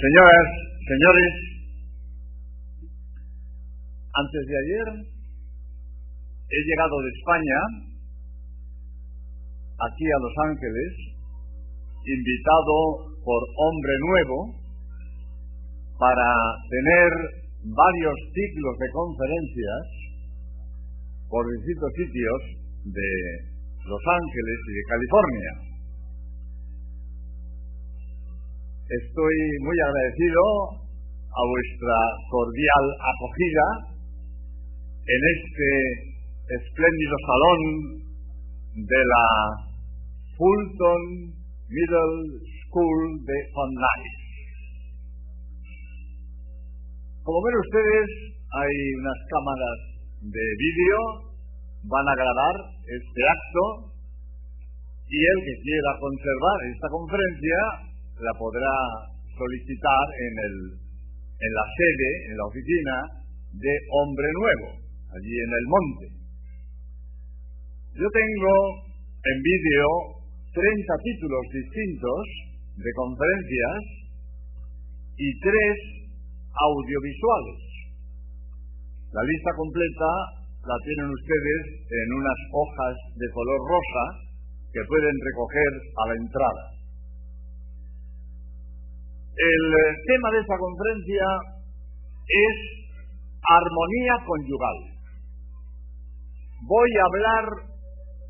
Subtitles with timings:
[0.00, 0.48] Señoras,
[0.84, 1.34] señores,
[4.12, 4.86] antes de ayer
[6.50, 7.60] he llegado de España
[9.88, 10.92] aquí a Los Ángeles,
[12.04, 12.76] invitado
[13.24, 14.38] por Hombre Nuevo
[15.98, 16.28] para
[16.68, 19.84] tener varios ciclos de conferencias
[21.28, 22.40] por distintos sitios
[22.88, 23.10] de
[23.84, 25.52] Los Ángeles y de California.
[28.90, 30.42] Estoy muy agradecido
[31.30, 31.96] a vuestra
[32.30, 33.66] cordial acogida
[35.06, 35.70] en este
[36.58, 37.60] espléndido salón
[38.74, 39.26] de la
[40.36, 41.02] Fulton
[41.68, 44.19] Middle School de Online.
[47.30, 48.08] Como ven ustedes,
[48.58, 49.78] hay unas cámaras
[50.18, 50.98] de vídeo,
[51.86, 53.94] van a grabar este acto
[55.06, 57.58] y el que quiera conservar esta conferencia
[58.18, 58.74] la podrá
[59.30, 62.94] solicitar en, el, en la sede, en la oficina
[63.62, 64.68] de Hombre Nuevo,
[65.14, 66.06] allí en el monte.
[67.94, 68.54] Yo tengo
[69.22, 69.86] en vídeo
[70.50, 70.66] 30
[70.98, 72.22] títulos distintos
[72.74, 73.78] de conferencias
[75.14, 75.99] y tres
[76.54, 77.60] audiovisuales.
[79.12, 80.10] La lista completa
[80.66, 84.04] la tienen ustedes en unas hojas de color rosa
[84.72, 86.64] que pueden recoger a la entrada.
[89.40, 89.64] El
[90.04, 91.26] tema de esta conferencia
[92.28, 92.56] es
[93.40, 94.78] armonía conyugal.
[96.68, 97.44] Voy a hablar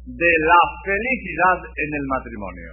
[0.06, 2.72] de la felicidad en el matrimonio.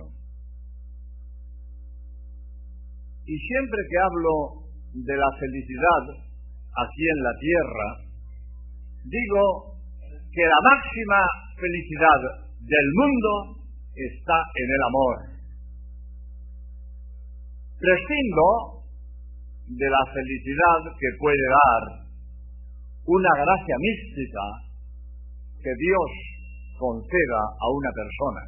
[3.26, 6.04] Y siempre que hablo de la felicidad
[6.78, 7.88] aquí en la tierra,
[9.04, 9.44] digo
[10.32, 11.22] que la máxima
[11.58, 12.22] felicidad
[12.62, 13.32] del mundo
[13.96, 15.16] está en el amor.
[17.78, 18.46] Prescindo
[19.68, 22.08] de la felicidad que puede dar
[23.06, 24.44] una gracia mística
[25.64, 26.12] que Dios
[26.80, 28.44] conceda a una persona.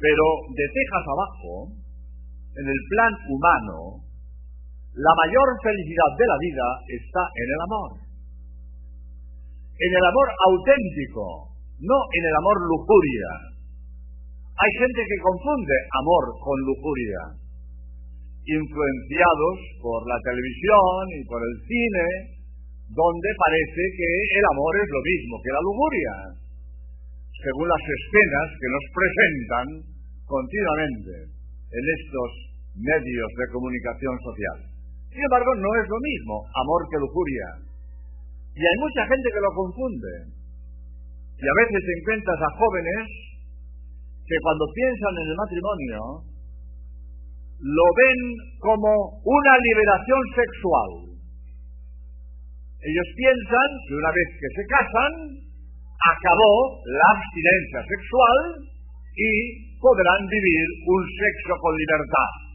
[0.00, 0.24] Pero
[0.56, 1.52] de Texas abajo,
[2.56, 4.09] en el plan humano,
[4.90, 6.66] la mayor felicidad de la vida
[6.98, 7.90] está en el amor.
[9.80, 11.24] En el amor auténtico,
[11.78, 13.30] no en el amor lujuria.
[14.50, 17.22] Hay gente que confunde amor con lujuria,
[18.44, 22.06] influenciados por la televisión y por el cine,
[22.90, 26.14] donde parece que el amor es lo mismo que la lujuria,
[27.30, 29.66] según las escenas que nos presentan
[30.26, 32.30] continuamente en estos
[32.74, 34.69] medios de comunicación social.
[35.10, 37.48] Sin embargo, no es lo mismo amor que lujuria.
[38.54, 40.12] Y hay mucha gente que lo confunde.
[41.34, 43.06] Y a veces encuentras a jóvenes
[44.22, 46.00] que cuando piensan en el matrimonio
[47.60, 48.20] lo ven
[48.62, 50.90] como una liberación sexual.
[52.80, 55.12] Ellos piensan que una vez que se casan,
[56.00, 56.54] acabó
[56.86, 58.38] la abstinencia sexual
[59.12, 59.30] y
[59.76, 62.49] podrán vivir un sexo con libertad.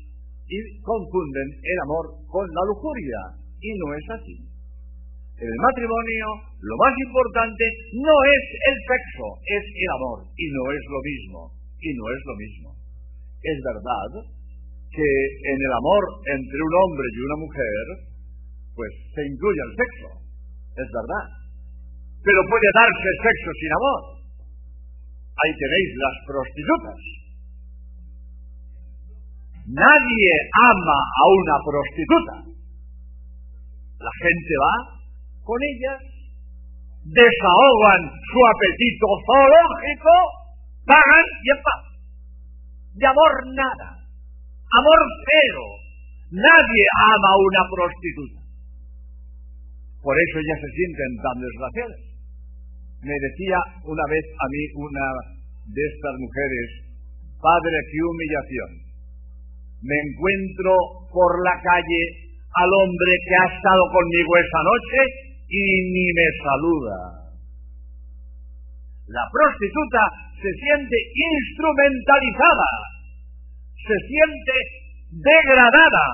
[0.45, 3.22] Y confunden el amor con la lujuria.
[3.61, 4.38] Y no es así.
[5.35, 6.25] En el matrimonio
[6.63, 7.63] lo más importante
[7.97, 10.20] no es el sexo, es el amor.
[10.37, 11.40] Y no es lo mismo.
[11.81, 12.70] Y no es lo mismo.
[13.41, 14.11] Es verdad
[14.96, 15.09] que
[15.52, 17.85] en el amor entre un hombre y una mujer,
[18.79, 20.09] pues se incluye el sexo.
[20.78, 21.28] Es verdad.
[22.23, 24.02] Pero puede darse sexo sin amor.
[25.35, 27.24] Ahí tenéis las prostitutas.
[29.66, 32.35] Nadie ama a una prostituta.
[33.97, 34.76] La gente va
[35.41, 36.02] con ellas,
[37.02, 40.16] desahogan su apetito zoológico,
[40.85, 41.82] pagan y en paz.
[42.94, 43.90] De amor nada.
[44.70, 45.66] Amor cero.
[46.29, 46.85] Nadie
[47.18, 48.40] ama a una prostituta.
[50.06, 52.02] Por eso ellas se sienten tan desgraciadas.
[53.02, 55.06] Me decía una vez a mí una
[55.66, 56.68] de estas mujeres,
[57.41, 58.84] padre, qué humillación.
[59.85, 60.73] Me encuentro
[61.14, 62.03] por la calle
[62.58, 64.99] al hombre que ha estado conmigo esa noche
[65.46, 65.61] y
[65.93, 66.97] ni me saluda.
[69.14, 70.02] La prostituta
[70.41, 72.72] se siente instrumentalizada,
[73.78, 74.55] se siente
[75.22, 76.05] degradada,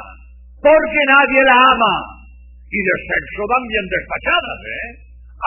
[0.59, 1.95] porque nadie la ama.
[2.67, 4.87] Y de sexo van bien despachadas, ¿eh?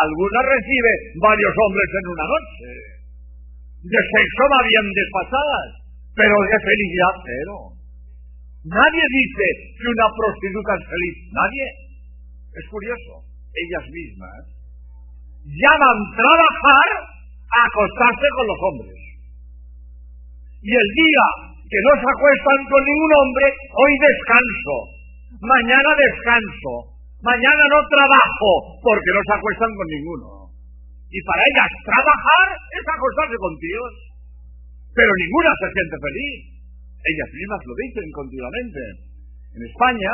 [0.01, 2.69] Alguna recibe varios hombres en una noche.
[3.85, 5.69] De sexo va bien despachadas,
[6.17, 7.74] pero de felicidad cero.
[8.65, 9.47] Nadie dice
[9.77, 11.67] que una prostituta es feliz, nadie.
[12.55, 13.13] Es curioso,
[13.53, 14.55] ellas mismas
[15.45, 19.01] llaman trabajar a acostarse con los hombres.
[20.65, 21.27] Y el día
[21.61, 24.77] que no se acuestan con ningún hombre, hoy descanso,
[25.45, 26.73] mañana descanso,
[27.21, 28.51] mañana no trabajo,
[28.81, 30.29] porque no se acuestan con ninguno.
[31.13, 32.47] Y para ellas trabajar
[32.81, 33.93] es acostarse con tíos,
[34.97, 36.54] pero ninguna se siente feliz.
[37.05, 38.81] Ellas mismas lo dicen continuamente.
[39.55, 40.13] En España,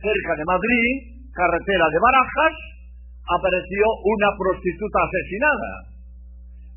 [0.00, 0.88] cerca de Madrid,
[1.36, 2.54] carretera de Barajas,
[3.28, 5.72] apareció una prostituta asesinada.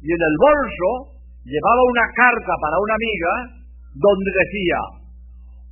[0.04, 0.90] Y en el bolso
[1.48, 3.34] llevaba una carta para una amiga
[3.96, 4.80] donde decía,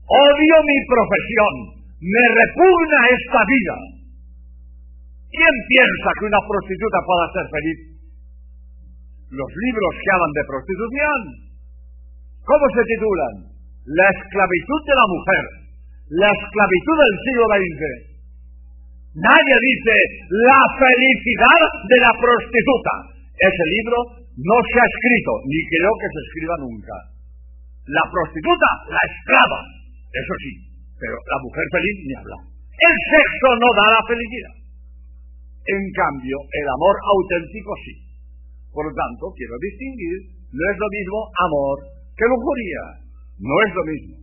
[0.07, 1.53] odio mi profesión,
[1.99, 3.77] me repugna esta vida.
[5.27, 7.79] ¿Quién piensa que una prostituta pueda ser feliz?
[9.35, 11.19] Los libros que hablan de prostitución,
[12.47, 13.35] ¿cómo se titulan?
[13.87, 15.43] La esclavitud de la mujer,
[16.23, 17.81] la esclavitud del siglo XX.
[19.17, 19.95] Nadie dice
[20.31, 22.93] la felicidad de la prostituta.
[23.37, 23.97] Ese libro
[24.39, 26.95] no se ha escrito, ni creo que se escriba nunca.
[27.87, 29.59] La prostituta, la esclava,
[30.11, 30.53] eso sí,
[30.99, 32.39] pero la mujer feliz ni habla.
[32.77, 34.55] El sexo no da la felicidad.
[35.67, 37.95] En cambio, el amor auténtico sí.
[38.71, 40.17] Por lo tanto, quiero distinguir,
[40.53, 42.83] no es lo mismo amor que lujuria.
[43.37, 44.15] No es lo mismo.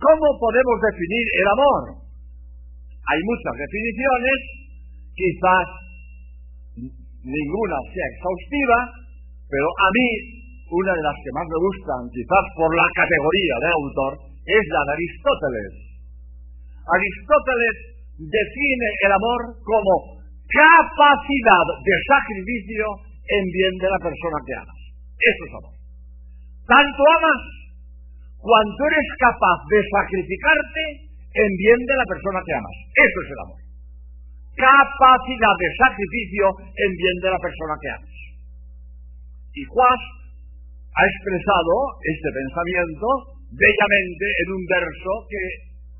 [0.00, 1.82] ¿Cómo podemos definir el amor?
[2.02, 4.38] Hay muchas definiciones,
[5.14, 5.66] quizás
[7.22, 8.78] ninguna sea exhaustiva,
[9.46, 10.08] pero a mí
[10.70, 14.12] una de las que más me gustan, quizás por la categoría de autor,
[14.46, 15.72] es la de Aristóteles.
[16.86, 17.76] Aristóteles
[18.18, 19.94] define el amor como
[20.46, 22.86] capacidad de sacrificio
[23.26, 24.80] en bien de la persona que amas.
[25.18, 25.79] Eso es amor.
[26.70, 27.42] Tanto amas
[28.38, 30.82] cuanto eres capaz de sacrificarte
[31.34, 32.76] en bien de la persona que amas.
[32.94, 33.60] Eso es el amor.
[34.54, 38.16] Capacidad de sacrificio en bien de la persona que amas.
[39.50, 39.98] Y Juan
[40.94, 41.74] ha expresado
[42.06, 43.06] este pensamiento
[43.50, 45.42] bellamente en un verso que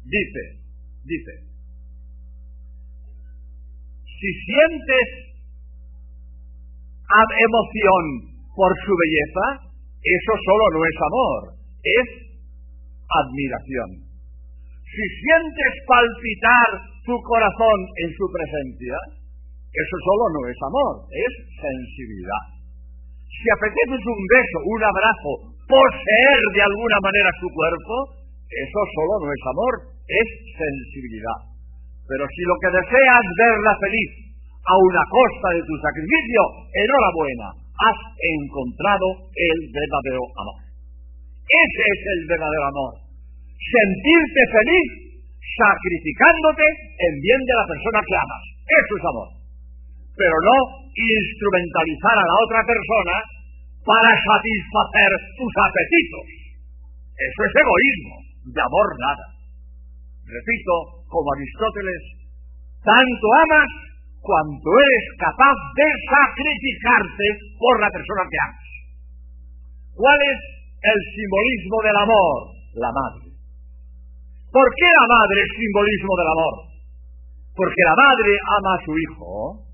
[0.06, 0.42] dice,
[1.02, 1.34] dice,
[4.06, 5.06] si sientes
[7.10, 8.04] emoción
[8.54, 9.69] por su belleza,
[10.00, 11.40] eso solo no es amor,
[11.84, 12.08] es
[13.08, 13.90] admiración.
[14.84, 16.68] Si sientes palpitar
[17.04, 18.96] tu corazón en su presencia,
[19.70, 22.60] eso solo no es amor, es sensibilidad
[23.40, 25.30] si apeteces un beso, un abrazo,
[25.64, 27.94] poseer de alguna manera su cuerpo,
[28.44, 29.74] eso solo no es amor,
[30.04, 30.28] es
[30.60, 31.40] sensibilidad.
[32.04, 34.10] Pero si lo que deseas verla feliz
[34.60, 37.48] a una costa de tu sacrificio, enhorabuena,
[37.80, 40.60] has encontrado el verdadero amor.
[41.48, 42.92] Ese es el verdadero amor.
[43.56, 44.88] Sentirte feliz
[45.40, 46.66] sacrificándote
[47.08, 48.44] en bien de la persona que amas.
[48.64, 49.40] Eso es amor
[50.20, 50.56] pero no
[50.92, 53.16] instrumentalizar a la otra persona
[53.88, 55.10] para satisfacer
[55.40, 56.26] sus apetitos.
[57.16, 58.16] Eso es egoísmo,
[58.52, 59.26] de amor nada.
[60.28, 60.74] Repito,
[61.08, 62.02] como Aristóteles,
[62.84, 63.70] tanto amas
[64.20, 68.70] cuanto eres capaz de sacrificarte por la persona que amas.
[69.96, 70.40] ¿Cuál es
[70.80, 72.36] el simbolismo del amor?
[72.76, 73.26] La madre.
[74.50, 76.54] ¿Por qué la madre es simbolismo del amor?
[77.56, 79.70] Porque la madre ama a su hijo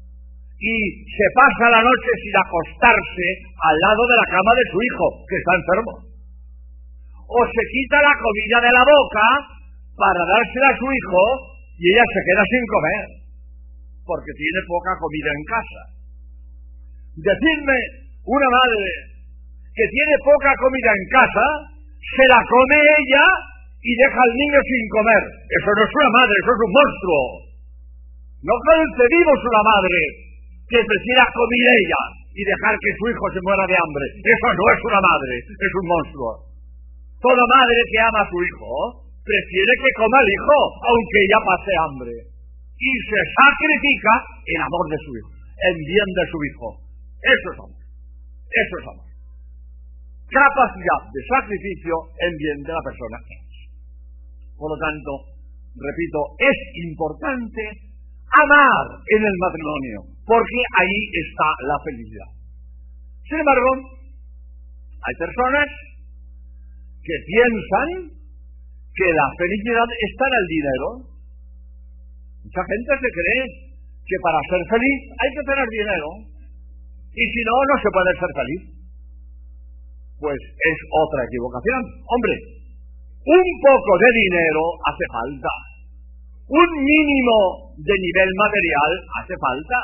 [0.56, 3.26] y se pasa la noche sin acostarse
[3.60, 5.92] al lado de la cama de su hijo, que está enfermo.
[7.28, 9.26] O se quita la comida de la boca
[9.96, 11.22] para dársela a su hijo
[11.76, 13.02] y ella se queda sin comer,
[14.06, 15.82] porque tiene poca comida en casa.
[17.18, 17.78] Decidme
[18.22, 18.90] una madre
[19.74, 21.46] que tiene poca comida en casa,
[22.00, 23.24] se la come ella
[23.82, 25.22] y deja al niño sin comer.
[25.50, 27.22] Eso no es una madre, eso es un monstruo.
[28.46, 30.00] No concebimos una madre
[30.70, 32.02] que prefiera comer ella
[32.36, 34.06] y dejar que su hijo se muera de hambre.
[34.22, 36.30] Eso no es una madre, es un monstruo.
[37.20, 38.70] Toda madre que ama a su hijo
[39.24, 42.14] prefiere que coma el hijo, aunque ella pase hambre.
[42.76, 44.12] Y se sacrifica
[44.44, 46.68] en amor de su hijo, en bien de su hijo.
[47.24, 47.80] Eso es amor.
[48.52, 49.08] Eso es amor.
[50.26, 53.18] Capacidad de sacrificio en bien de la persona
[54.58, 55.10] Por lo tanto,
[55.72, 56.58] repito, es
[56.90, 57.62] importante
[58.26, 62.30] amar en el matrimonio, porque ahí está la felicidad.
[63.22, 63.70] Sin embargo,
[65.06, 65.68] hay personas
[67.06, 70.88] que piensan que la felicidad está en el dinero.
[72.46, 73.42] Mucha gente se cree
[74.06, 76.08] que para ser feliz hay que tener dinero.
[77.10, 78.62] Y si no, no se puede ser feliz.
[80.22, 81.82] Pues es otra equivocación.
[82.06, 82.34] Hombre,
[83.26, 85.52] un poco de dinero hace falta.
[86.46, 89.78] Un mínimo de nivel material hace falta.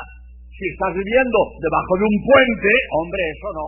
[0.55, 3.67] Si estás viviendo debajo de un puente, hombre, eso no.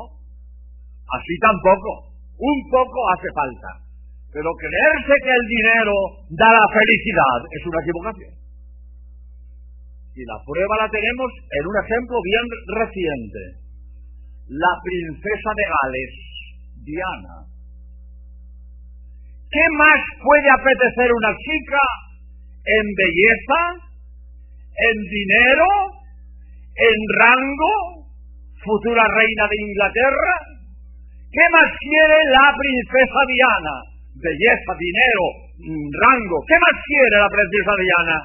[1.19, 2.15] Así tampoco.
[2.39, 3.69] Un poco hace falta.
[4.31, 5.95] Pero creerse que el dinero
[6.31, 8.44] da la felicidad es una equivocación.
[10.15, 13.41] Y la prueba la tenemos en un ejemplo bien reciente.
[14.48, 16.13] La princesa de Gales,
[16.88, 17.36] Diana.
[19.51, 21.84] ¿Qué más puede apetecer una chica
[22.63, 23.60] en belleza,
[24.72, 25.67] en dinero,
[26.79, 28.07] en rango,
[28.63, 30.34] futura reina de Inglaterra?
[31.27, 33.75] ¿Qué más quiere la princesa Diana?
[34.15, 35.24] Belleza, dinero,
[35.60, 36.38] rango.
[36.48, 38.17] ¿Qué más quiere la princesa Diana?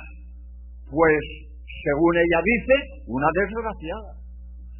[0.87, 1.50] Pues,
[1.81, 2.75] según ella dice,
[3.09, 4.13] una desgraciada.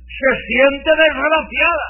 [0.05, 1.89] Se siente desgraciada.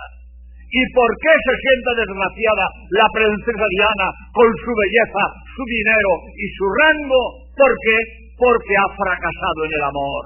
[0.70, 2.64] ¿Y por qué se siente desgraciada
[2.94, 5.24] la princesa Diana con su belleza,
[5.58, 7.22] su dinero y su rango?
[7.58, 7.98] ¿Por qué?
[8.38, 10.24] Porque ha fracasado en el amor.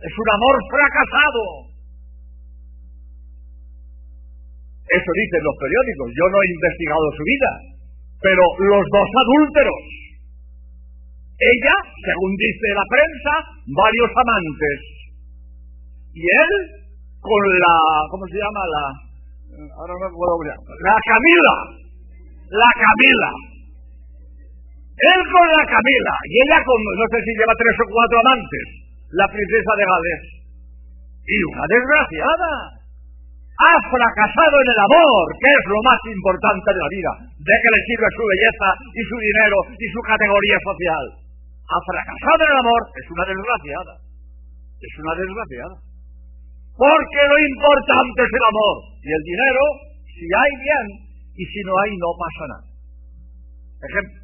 [0.00, 1.44] Es un amor fracasado.
[4.88, 6.08] Eso dicen los periódicos.
[6.16, 7.50] Yo no he investigado su vida.
[8.24, 9.99] Pero los dos adúlteros.
[11.40, 13.32] Ella, según dice la prensa,
[13.72, 14.78] varios amantes.
[16.12, 16.52] Y él
[17.16, 17.74] con la,
[18.12, 18.60] ¿cómo se llama?
[18.60, 18.84] La,
[19.72, 20.58] ahora no puedo hablar.
[20.84, 21.56] La Camila.
[22.52, 23.30] La Camila.
[25.00, 26.14] Él con la Camila.
[26.28, 28.66] Y ella con, no sé si lleva tres o cuatro amantes.
[29.16, 30.24] La princesa de Gales.
[31.24, 32.52] Y una desgraciada
[33.60, 37.12] ha fracasado en el amor, que es lo más importante de la vida.
[37.32, 41.04] ¿De que le sirve su belleza y su dinero y su categoría social?
[41.70, 43.94] Ha fracasado el amor, es una desgraciada.
[44.74, 45.76] Es una desgraciada.
[46.74, 48.76] Porque lo importante es el amor.
[48.98, 49.62] Y el dinero,
[50.02, 50.86] si hay bien,
[51.30, 52.66] y si no hay, no pasa nada.
[53.86, 54.18] Ejemplo.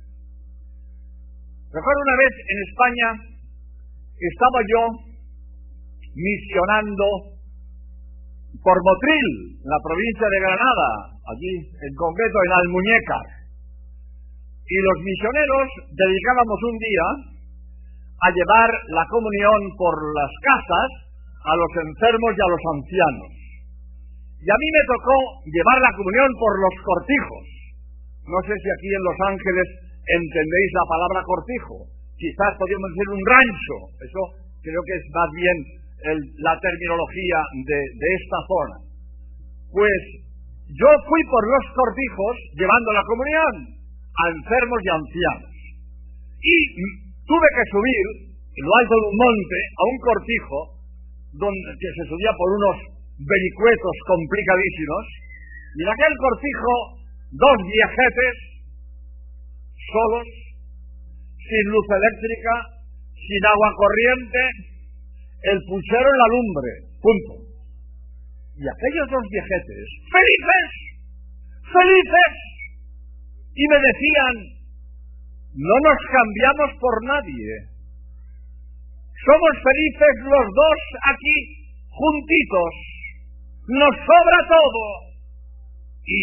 [1.70, 3.08] Recuerdo una vez en España,
[4.10, 4.82] estaba yo
[6.18, 7.06] misionando
[8.58, 9.28] por Motril,
[9.62, 10.88] en la provincia de Granada,
[11.30, 13.26] allí en concreto en Almuñécar.
[14.66, 17.35] Y los misioneros dedicábamos un día
[18.22, 20.88] a llevar la comunión por las casas
[21.46, 23.30] a los enfermos y a los ancianos.
[24.40, 25.16] Y a mí me tocó
[25.48, 27.44] llevar la comunión por los cortijos.
[28.26, 29.68] No sé si aquí en Los Ángeles
[30.06, 31.76] entendéis la palabra cortijo.
[32.18, 33.76] Quizás podríamos decir un rancho.
[34.02, 34.22] Eso
[34.62, 35.56] creo que es más bien
[36.42, 38.76] la terminología de, esta zona.
[39.70, 40.00] Pues
[40.74, 43.54] yo fui por los cortijos llevando la comunión
[44.14, 45.54] a enfermos y ancianos.
[46.42, 46.56] Y
[47.26, 48.04] tuve que subir
[48.56, 50.58] en lo alto de un monte a un cortijo
[51.36, 52.76] donde que se subía por unos
[53.20, 55.04] vericuetos complicadísimos.
[55.76, 56.72] Y en aquel cortijo,
[57.36, 58.34] dos viejetes
[59.92, 60.28] solos,
[61.36, 62.54] sin luz eléctrica,
[63.12, 64.42] sin agua corriente,
[65.52, 67.32] el puchero en la lumbre, punto.
[68.56, 70.66] Y aquellos dos viejetes, felices,
[71.60, 72.32] felices,
[73.52, 74.55] y me decían,
[75.56, 77.48] no nos cambiamos por nadie.
[79.16, 80.78] Somos felices los dos
[81.16, 81.36] aquí,
[81.88, 82.74] juntitos.
[83.66, 84.84] Nos sobra todo.
[86.06, 86.22] Y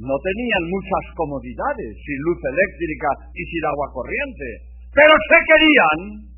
[0.00, 4.48] no tenían muchas comodidades, sin luz eléctrica y sin agua corriente.
[4.90, 6.34] Pero se querían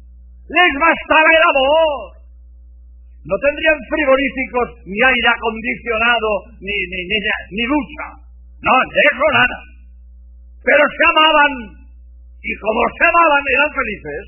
[0.47, 2.23] les bastará el amor.
[3.27, 6.31] No tendrían frigoríficos, ni aire acondicionado,
[6.63, 8.07] ni, ni, ni, ni ducha.
[8.63, 9.59] No, de eso nada.
[10.63, 11.86] Pero se amaban.
[12.47, 14.25] Y como se amaban, eran felices.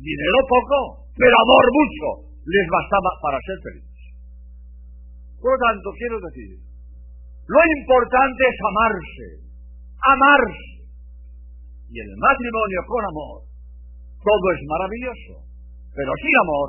[0.00, 0.78] Dinero poco,
[1.12, 2.08] pero amor mucho.
[2.48, 4.00] Les bastaba para ser felices.
[5.36, 9.28] Por lo tanto, quiero decir, lo importante es amarse.
[10.00, 10.72] Amarse.
[11.92, 13.52] Y el matrimonio con amor
[14.22, 15.34] todo es maravilloso,
[15.94, 16.68] pero sin amor,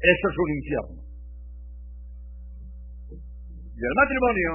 [0.00, 1.00] eso es un infierno.
[3.72, 4.50] Y el matrimonio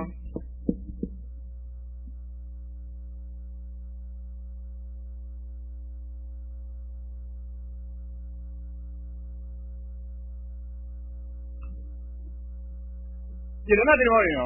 [13.65, 14.41] Y en el matrimonio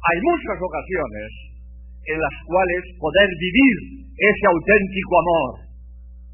[0.00, 1.30] hay muchas ocasiones
[2.02, 3.76] en las cuales poder vivir
[4.18, 5.70] ese auténtico amor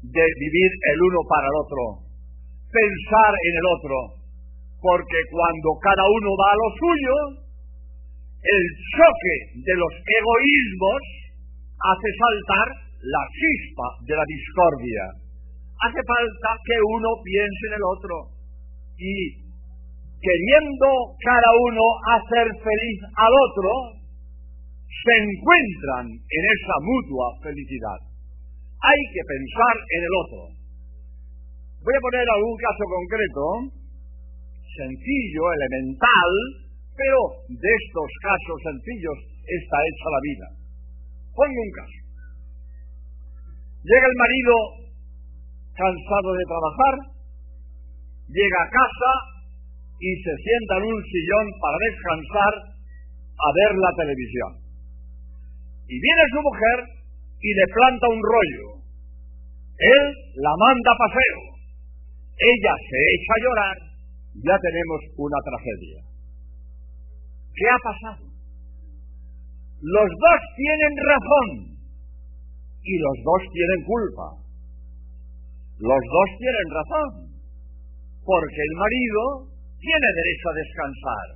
[0.01, 1.81] de vivir el uno para el otro,
[2.73, 3.97] pensar en el otro,
[4.81, 7.15] porque cuando cada uno va a lo suyo,
[8.41, 8.63] el
[8.97, 11.01] choque de los egoísmos
[11.85, 15.03] hace saltar la chispa de la discordia.
[15.85, 18.15] Hace falta que uno piense en el otro
[18.97, 19.46] y
[20.27, 20.87] queriendo
[21.23, 21.83] cada uno
[22.19, 23.71] hacer feliz al otro,
[24.83, 27.99] se encuentran en esa mutua felicidad.
[28.75, 30.41] Hay que pensar en el otro.
[31.79, 33.43] Voy a poner algún caso concreto,
[34.75, 36.31] sencillo, elemental,
[36.91, 40.47] pero de estos casos sencillos está hecha la vida.
[41.31, 41.99] Pongo un caso.
[43.79, 44.53] Llega el marido
[45.71, 46.95] cansado de trabajar,
[48.27, 49.36] llega a casa
[49.99, 52.53] y se sienta en un sillón para descansar
[53.37, 54.51] a ver la televisión.
[55.87, 56.77] Y viene su mujer
[57.41, 58.67] y le planta un rollo.
[59.77, 60.05] Él
[60.37, 61.39] la manda paseo.
[62.37, 63.77] Ella se echa a llorar.
[64.37, 65.99] Ya tenemos una tragedia.
[67.57, 68.27] ¿Qué ha pasado?
[69.81, 71.47] Los dos tienen razón
[72.83, 74.27] y los dos tienen culpa.
[75.77, 77.09] Los dos tienen razón,
[78.25, 81.27] porque el marido tiene derecho a descansar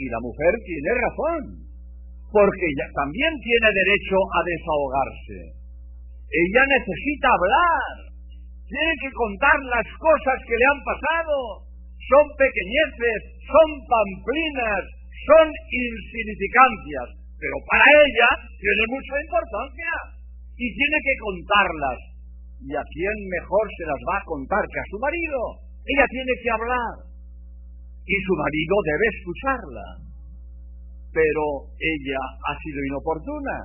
[0.00, 1.42] y la mujer tiene razón,
[2.32, 5.38] porque ella también tiene derecho a desahogarse.
[6.30, 7.92] Ella necesita hablar,
[8.64, 11.36] tiene que contar las cosas que le han pasado.
[12.00, 14.82] Son pequeñeces, son pamplinas,
[15.28, 19.92] son insignificancias, pero para ella tiene mucha importancia
[20.56, 21.98] y tiene que contarlas.
[22.60, 25.40] ¿Y a quién mejor se las va a contar que a su marido?
[25.84, 27.09] Ella tiene que hablar
[28.10, 29.86] y su marido debe escucharla.
[31.14, 31.44] Pero
[31.78, 33.56] ella ha sido inoportuna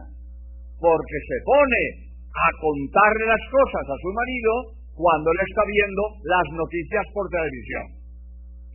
[0.78, 1.84] porque se pone
[2.30, 4.54] a contarle las cosas a su marido
[4.94, 8.06] cuando le está viendo las noticias por televisión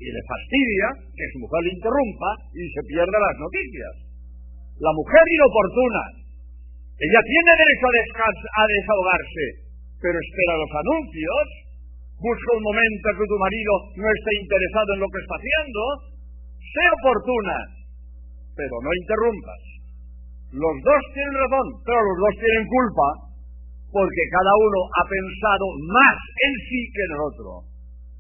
[0.01, 3.95] y le fastidia que su mujer le interrumpa y se pierda las noticias.
[4.81, 6.05] La mujer inoportuna.
[7.01, 9.47] Ella tiene derecho a desahogarse,
[10.01, 11.45] pero espera los anuncios.
[12.21, 15.81] Busca un momento que tu marido no esté interesado en lo que está haciendo.
[16.61, 17.57] Sé oportuna,
[18.53, 19.63] pero no interrumpas.
[20.53, 23.09] Los dos tienen razón, pero los dos tienen culpa,
[23.89, 27.65] porque cada uno ha pensado más en sí que en el otro.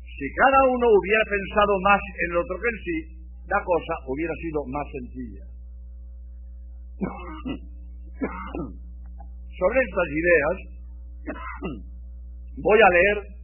[0.00, 2.96] Si cada uno hubiera pensado más en el otro que en sí,
[3.52, 5.44] la cosa hubiera sido más sencilla.
[9.60, 10.56] Sobre estas ideas
[12.64, 13.39] voy a leer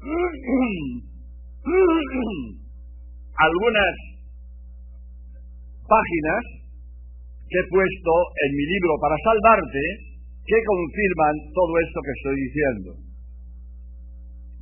[3.36, 3.94] algunas
[5.86, 6.42] páginas
[7.48, 9.80] que he puesto en mi libro para salvarte
[10.46, 12.96] que confirman todo esto que estoy diciendo.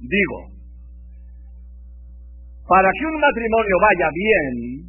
[0.05, 0.55] Digo,
[2.69, 4.85] para que un matrimonio vaya bien,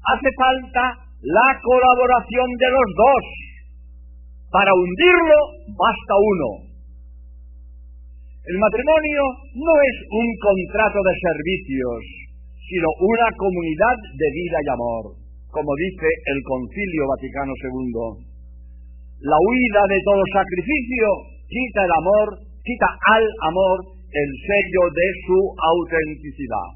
[0.00, 3.24] hace falta la colaboración de los dos.
[4.50, 5.38] Para hundirlo
[5.76, 6.67] basta uno.
[8.48, 9.22] El matrimonio
[9.60, 12.00] no es un contrato de servicios,
[12.64, 15.04] sino una comunidad de vida y amor,
[15.52, 18.24] como dice el Concilio Vaticano II.
[19.20, 21.06] La huida de todo sacrificio
[21.44, 22.26] quita el amor,
[22.64, 23.84] quita al amor
[24.16, 26.68] el sello de su autenticidad.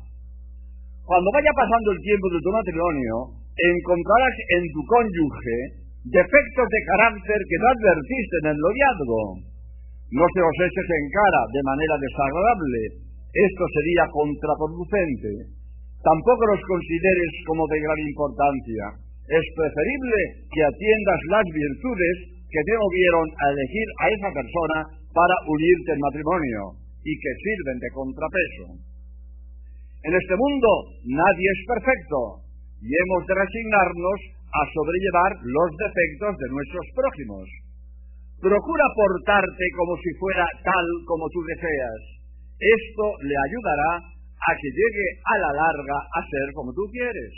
[1.09, 3.15] Cuando vaya pasando el tiempo de tu matrimonio,
[3.57, 5.57] encontrarás en tu cónyuge
[6.05, 9.52] defectos de carácter que no advertiste en el noviazgo.
[10.13, 12.81] No se los eches en cara de manera desagradable.
[13.33, 15.57] Esto sería contraproducente.
[16.05, 18.85] Tampoco los consideres como de gran importancia.
[19.25, 20.19] Es preferible
[20.53, 24.79] que atiendas las virtudes que te movieron a elegir a esa persona
[25.17, 26.61] para unirte en matrimonio
[27.09, 28.67] y que sirven de contrapeso.
[30.05, 30.69] En este mundo
[31.09, 32.45] nadie es perfecto
[32.85, 37.62] y hemos de resignarnos a sobrellevar los defectos de nuestros prójimos.
[38.43, 42.03] Procura portarte como si fuera tal como tú deseas.
[42.59, 47.33] Esto le ayudará a que llegue a la larga a ser como tú quieres.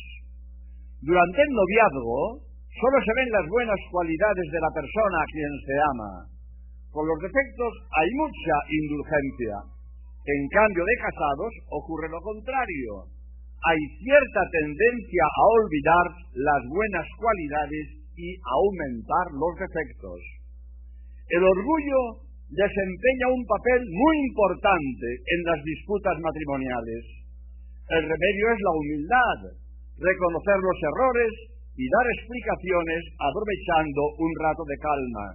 [1.05, 2.41] Durante el noviazgo
[2.81, 6.13] solo se ven las buenas cualidades de la persona a quien se ama.
[6.89, 9.75] Con los defectos hay mucha indulgencia
[10.25, 13.13] en cambio de casados ocurre lo contrario.
[13.61, 17.87] Hay cierta tendencia a olvidar las buenas cualidades
[18.17, 20.21] y a aumentar los defectos.
[21.25, 22.21] El orgullo
[22.53, 27.03] desempeña un papel muy importante en las disputas matrimoniales.
[27.89, 29.39] El remedio es la humildad,
[29.97, 31.33] reconocer los errores
[31.81, 35.27] y dar explicaciones aprovechando un rato de calma.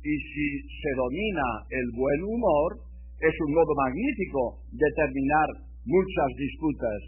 [0.00, 0.46] Y si
[0.80, 2.80] se domina el buen humor,
[3.20, 5.48] es un modo magnífico de terminar
[5.84, 7.00] muchas disputas.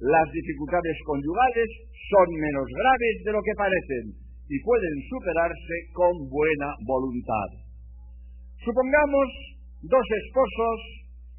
[0.00, 1.68] Las dificultades conyugales
[2.08, 7.48] son menos graves de lo que parecen y pueden superarse con buena voluntad.
[8.62, 9.28] Supongamos
[9.82, 10.78] dos esposos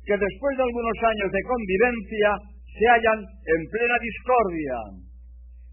[0.03, 2.29] que después de algunos años de convivencia
[2.67, 4.77] se hallan en plena discordia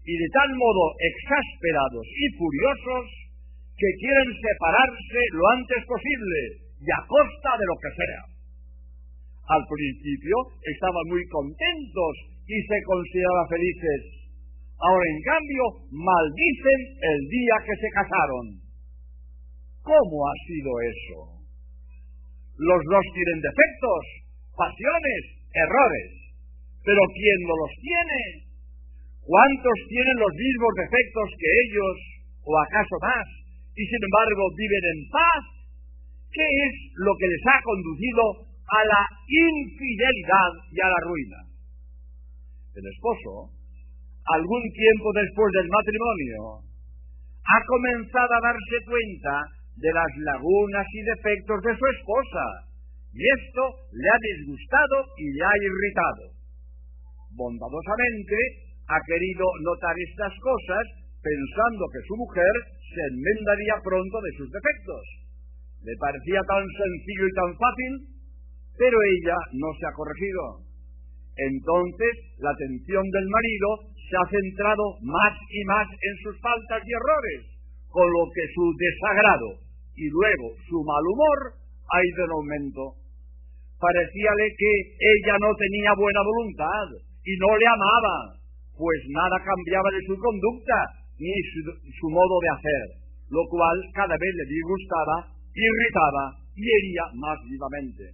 [0.05, 3.05] y de tal modo exasperados y furiosos
[3.75, 6.39] que quieren separarse lo antes posible
[6.81, 8.23] y a costa de lo que sea.
[9.51, 12.13] Al principio estaban muy contentos
[12.47, 14.20] y se consideraban felices.
[14.81, 15.63] Ahora, en cambio,
[15.93, 18.45] maldicen el día que se casaron.
[19.85, 21.19] ¿Cómo ha sido eso?
[22.57, 24.01] Los dos tienen defectos,
[24.57, 25.21] pasiones,
[25.53, 26.09] errores.
[26.81, 28.19] Pero ¿quién no los tiene?
[29.21, 31.95] ¿Cuántos tienen los mismos defectos que ellos,
[32.41, 33.27] o acaso más,
[33.77, 35.43] y sin embargo viven en paz?
[36.33, 41.39] ¿Qué es lo que les ha conducido a la infidelidad y a la ruina?
[42.81, 43.60] El esposo,
[44.25, 46.67] algún tiempo después del matrimonio,
[47.41, 49.35] ha comenzado a darse cuenta
[49.75, 52.45] de las lagunas y defectos de su esposa,
[53.11, 56.23] y esto le ha disgustado y le ha irritado.
[57.35, 58.37] Bondadosamente
[58.87, 60.83] ha querido notar estas cosas
[61.23, 62.53] pensando que su mujer
[62.91, 65.03] se enmendaría pronto de sus defectos.
[65.81, 67.91] Le parecía tan sencillo y tan fácil,
[68.77, 70.43] pero ella no se ha corregido.
[71.37, 73.69] Entonces la atención del marido
[74.11, 77.39] se ha centrado más y más en sus faltas y errores,
[77.87, 79.49] con lo que su desagrado
[79.95, 81.39] y luego su mal humor
[81.87, 83.01] ha ido en aumento
[83.81, 86.87] parecíale que ella no tenía buena voluntad
[87.25, 88.17] y no le amaba,
[88.77, 90.77] pues nada cambiaba de su conducta
[91.17, 91.33] ni
[91.97, 92.85] su, modo de hacer,
[93.29, 98.05] lo cual cada vez le disgustaba, irritaba y hería más vivamente.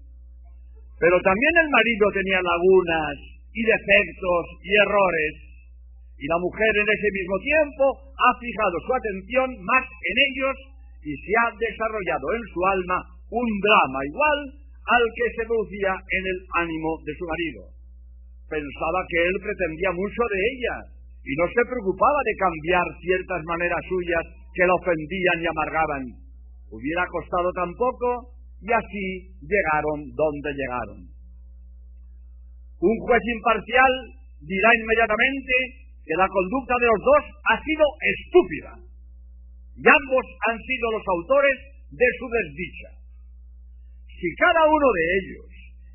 [1.00, 3.16] Pero también el marido tenía lagunas
[3.54, 5.34] y defectos y errores,
[6.18, 7.84] y la mujer en ese mismo tiempo
[8.18, 10.56] ha fijado su atención más en ellos
[11.06, 12.98] y se ha desarrollado en su alma
[13.30, 14.40] un drama igual
[14.88, 17.62] al que se producía en el ánimo de su marido.
[18.50, 20.76] Pensaba que él pretendía mucho de ella
[21.22, 24.26] y no se preocupaba de cambiar ciertas maneras suyas
[24.56, 26.04] que la ofendían y amargaban.
[26.72, 29.06] Hubiera costado tan poco y así
[29.44, 31.00] llegaron donde llegaron.
[32.80, 33.94] Un juez imparcial
[34.40, 38.72] dirá inmediatamente que la conducta de los dos ha sido estúpida
[39.78, 41.58] y ambos han sido los autores
[41.92, 42.90] de su desdicha.
[44.08, 45.48] Si cada uno de ellos,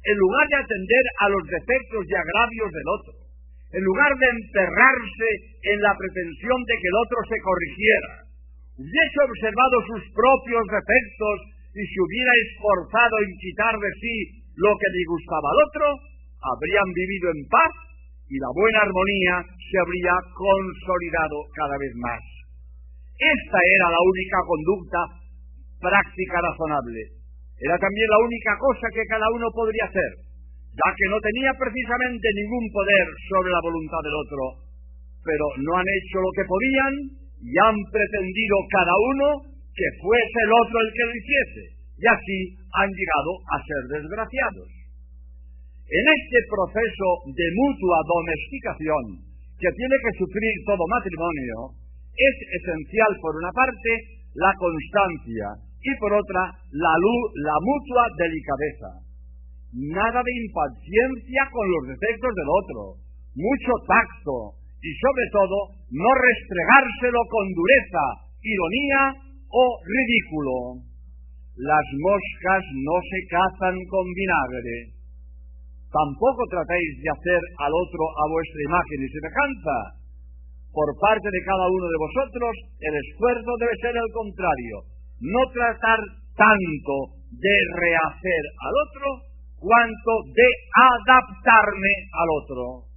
[0.04, 3.14] en lugar de atender a los defectos y agravios del otro,
[3.72, 5.28] en lugar de enterrarse
[5.72, 8.12] en la pretensión de que el otro se corrigiera,
[8.76, 11.36] hubiese observado sus propios defectos
[11.72, 14.16] y se hubiera esforzado en quitar de sí
[14.60, 15.86] lo que disgustaba al otro,
[16.44, 17.72] habrían vivido en paz
[18.32, 22.22] y la buena armonía se habría consolidado cada vez más.
[23.12, 25.00] Esta era la única conducta
[25.76, 27.12] práctica razonable.
[27.60, 30.10] Era también la única cosa que cada uno podría hacer,
[30.64, 34.42] ya que no tenía precisamente ningún poder sobre la voluntad del otro,
[35.20, 36.92] pero no han hecho lo que podían
[37.36, 39.26] y han pretendido cada uno
[39.76, 41.62] que fuese el otro el que lo hiciese,
[42.00, 42.38] y así
[42.80, 44.81] han llegado a ser desgraciados.
[45.92, 49.28] En este proceso de mutua domesticación
[49.60, 51.76] que tiene que sufrir todo matrimonio,
[52.16, 53.90] es esencial, por una parte,
[54.32, 55.52] la constancia
[55.84, 58.90] y por otra la, la mutua delicadeza.
[59.92, 62.80] Nada de impaciencia con los defectos del otro,
[63.36, 65.56] mucho tacto y sobre todo
[65.92, 68.04] no restregárselo con dureza,
[68.40, 69.02] ironía
[69.44, 70.88] o ridículo.
[71.52, 74.91] Las moscas no se cazan con vinagre.
[75.92, 79.76] Tampoco tratéis de hacer al otro a vuestra imagen y semejanza.
[80.72, 84.76] Por parte de cada uno de vosotros, el esfuerzo debe ser el contrario,
[85.20, 86.00] no tratar
[86.32, 86.96] tanto
[87.28, 89.06] de rehacer al otro
[89.60, 92.88] cuanto de adaptarme al otro.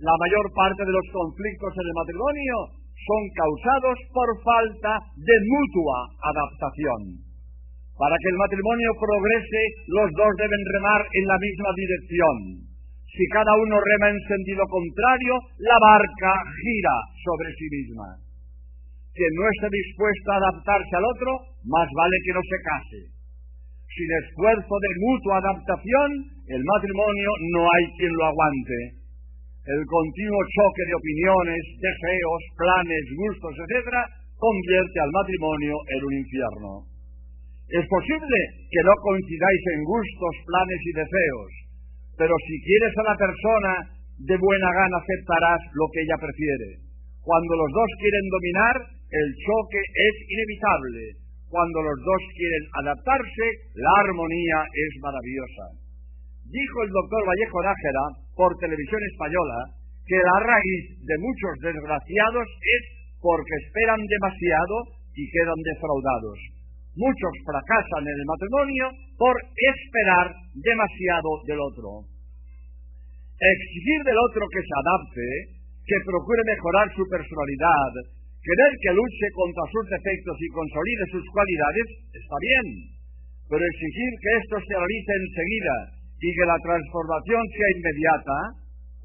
[0.00, 2.56] La mayor parte de los conflictos en el matrimonio
[2.96, 7.29] son causados por falta de mutua adaptación.
[8.00, 12.36] Para que el matrimonio progrese, los dos deben remar en la misma dirección.
[13.04, 18.30] Si cada uno rema en sentido contrario, la barca gira sobre sí misma
[19.14, 21.30] que no esté dispuesto a adaptarse al otro,
[21.66, 23.00] más vale que no se case.
[23.90, 26.08] Sin esfuerzo de mutua adaptación,
[26.46, 28.78] el matrimonio no hay quien lo aguante.
[29.66, 33.92] El continuo choque de opiniones, deseos, planes, gustos, etc.,
[34.38, 36.70] convierte al matrimonio en un infierno.
[37.70, 41.50] Es posible que no coincidáis en gustos, planes y deseos,
[42.18, 43.72] pero si quieres a la persona,
[44.26, 46.82] de buena gana aceptarás lo que ella prefiere.
[47.22, 51.02] Cuando los dos quieren dominar, el choque es inevitable.
[51.46, 53.46] Cuando los dos quieren adaptarse,
[53.78, 55.66] la armonía es maravillosa.
[56.50, 58.04] Dijo el doctor Vallejo Nájera
[58.34, 59.58] por televisión española
[60.10, 62.82] que la raíz de muchos desgraciados es
[63.22, 64.76] porque esperan demasiado
[65.14, 66.59] y quedan defraudados.
[66.98, 70.26] Muchos fracasan en el matrimonio por esperar
[70.58, 71.88] demasiado del otro.
[73.38, 75.26] Exigir del otro que se adapte,
[75.86, 77.92] que procure mejorar su personalidad,
[78.42, 82.66] querer que luche contra sus defectos y consolide sus cualidades, está bien,
[83.46, 85.76] pero exigir que esto se realice enseguida
[86.20, 88.38] y que la transformación sea inmediata,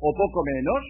[0.01, 0.83] o poco menos,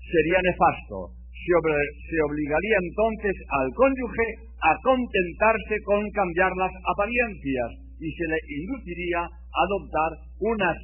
[0.00, 4.26] sería nefasto se, obligaría entonces al cónyuge
[4.62, 10.76] a contentarse con cambiar las apariencias y se le induciría a adoptar unas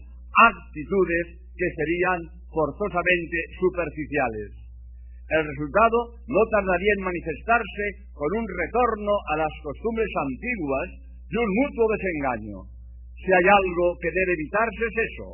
[0.50, 4.50] actitudes que serían forzosamente superficiales.
[5.28, 7.84] El resultado no tardaría en manifestarse
[8.16, 10.88] con un retorno a las costumbres antiguas
[11.28, 12.58] y un mutuo desengaño.
[13.14, 15.28] Si hay algo que debe evitarse es eso.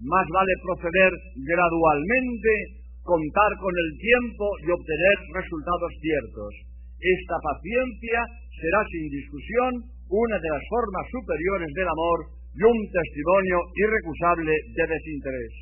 [0.00, 2.79] Más vale proceder gradualmente
[3.10, 6.52] contar con el tiempo y obtener resultados ciertos.
[6.94, 8.18] Esta paciencia
[8.54, 9.72] será sin discusión
[10.14, 12.18] una de las formas superiores del amor
[12.54, 15.54] y un testimonio irrecusable de desinterés.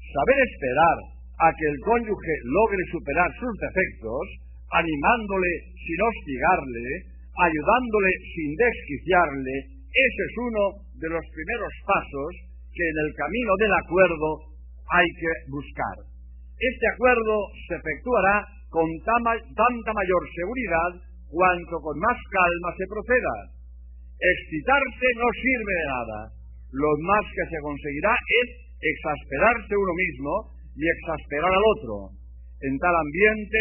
[0.00, 0.98] Saber esperar
[1.44, 4.24] a que el cónyuge logre superar sus defectos,
[4.72, 6.88] animándole sin hostigarle,
[7.36, 9.56] ayudándole sin desquiciarle,
[9.92, 10.62] ese es uno
[11.04, 12.32] de los primeros pasos
[12.72, 14.28] que en el camino del acuerdo
[14.88, 16.09] hay que buscar.
[16.60, 17.34] Este acuerdo
[17.68, 20.92] se efectuará con tanta mayor seguridad
[21.32, 23.36] cuanto con más calma se proceda.
[24.20, 26.18] Excitarse no sirve de nada.
[26.76, 30.32] Lo más que se conseguirá es exasperarse uno mismo
[30.76, 32.12] y exasperar al otro.
[32.60, 33.60] En tal ambiente,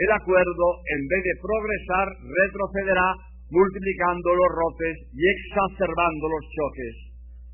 [0.00, 3.08] el acuerdo, en vez de progresar, retrocederá
[3.52, 6.96] multiplicando los roces y exacerbando los choques.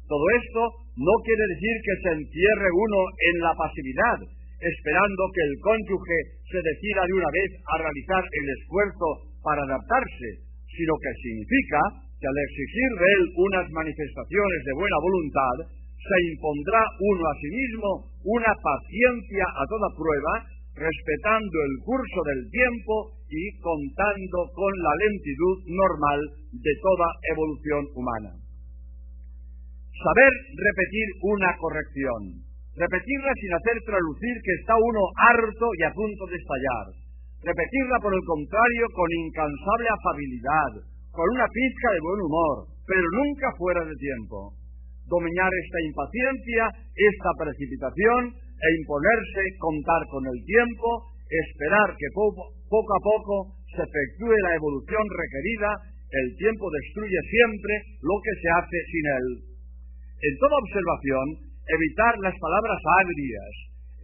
[0.06, 0.60] Todo esto
[1.02, 4.18] no quiere decir que se encierre uno en la pasividad,
[4.64, 9.08] esperando que el cónyuge se decida de una vez a realizar el esfuerzo
[9.44, 10.28] para adaptarse,
[10.72, 11.80] sino que significa
[12.16, 15.56] que al exigir de él unas manifestaciones de buena voluntad,
[16.00, 17.88] se impondrá uno a sí mismo
[18.24, 20.32] una paciencia a toda prueba,
[20.74, 22.94] respetando el curso del tiempo
[23.28, 28.32] y contando con la lentitud normal de toda evolución humana.
[29.92, 32.20] Saber repetir una corrección
[32.74, 36.86] repetirla sin hacer traducir que está uno harto y a punto de estallar,
[37.42, 40.72] repetirla por el contrario con incansable afabilidad,
[41.14, 42.56] con una pizca de buen humor,
[42.86, 44.58] pero nunca fuera de tiempo.
[45.06, 46.64] Dominar esta impaciencia,
[46.96, 53.34] esta precipitación e imponerse contar con el tiempo, esperar que poco, poco a poco
[53.70, 55.70] se efectúe la evolución requerida,
[56.10, 59.26] el tiempo destruye siempre lo que se hace sin él.
[60.24, 61.26] En toda observación,
[61.66, 63.52] evitar las palabras agrias,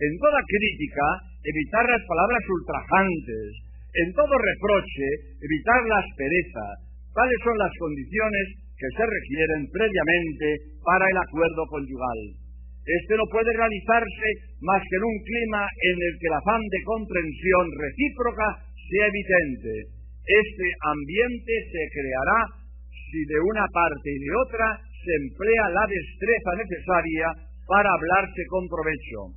[0.01, 1.07] en toda crítica,
[1.45, 3.49] evitar las palabras ultrajantes,
[3.91, 5.07] en todo reproche,
[5.45, 6.67] evitar la aspereza.
[7.13, 8.47] Tales son las condiciones
[8.79, 10.47] que se requieren previamente
[10.81, 12.21] para el acuerdo conyugal.
[12.81, 14.29] Este no puede realizarse
[14.65, 19.75] más que en un clima en el que el afán de comprensión recíproca sea evidente.
[20.25, 22.41] Este ambiente se creará
[22.89, 28.67] si de una parte y de otra se emplea la destreza necesaria para hablarse con
[28.67, 29.31] provecho.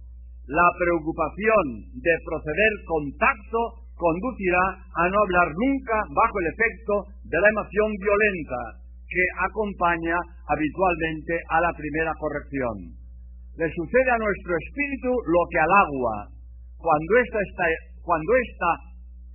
[0.50, 3.62] La preocupación de proceder con tacto
[3.94, 6.94] conducirá a no hablar nunca bajo el efecto
[7.30, 8.62] de la emoción violenta
[9.06, 10.18] que acompaña
[10.50, 12.98] habitualmente a la primera corrección.
[13.54, 16.34] Le sucede a nuestro espíritu lo que al agua.
[16.82, 18.72] Cuando esta está, esta,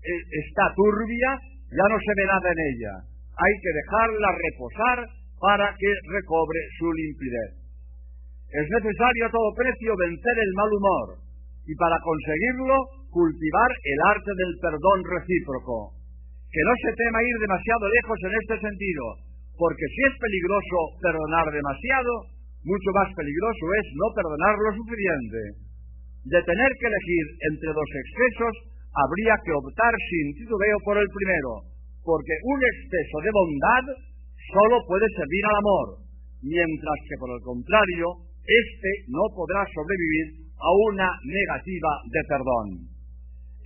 [0.02, 1.30] eh, está turbia,
[1.70, 2.94] ya no se ve nada en ella.
[3.14, 4.98] Hay que dejarla reposar
[5.38, 7.67] para que recobre su limpidez.
[8.48, 11.06] Es necesario a todo precio vencer el mal humor
[11.68, 12.76] y para conseguirlo
[13.12, 15.92] cultivar el arte del perdón recíproco.
[16.48, 19.04] Que no se tema ir demasiado lejos en este sentido,
[19.52, 22.12] porque si es peligroso perdonar demasiado,
[22.64, 25.40] mucho más peligroso es no perdonar lo suficiente.
[26.24, 28.54] De tener que elegir entre dos excesos,
[28.96, 31.68] habría que optar sin titubeo por el primero,
[32.00, 33.84] porque un exceso de bondad
[34.56, 35.86] solo puede servir al amor,
[36.40, 42.66] mientras que por el contrario, éste no podrá sobrevivir a una negativa de perdón.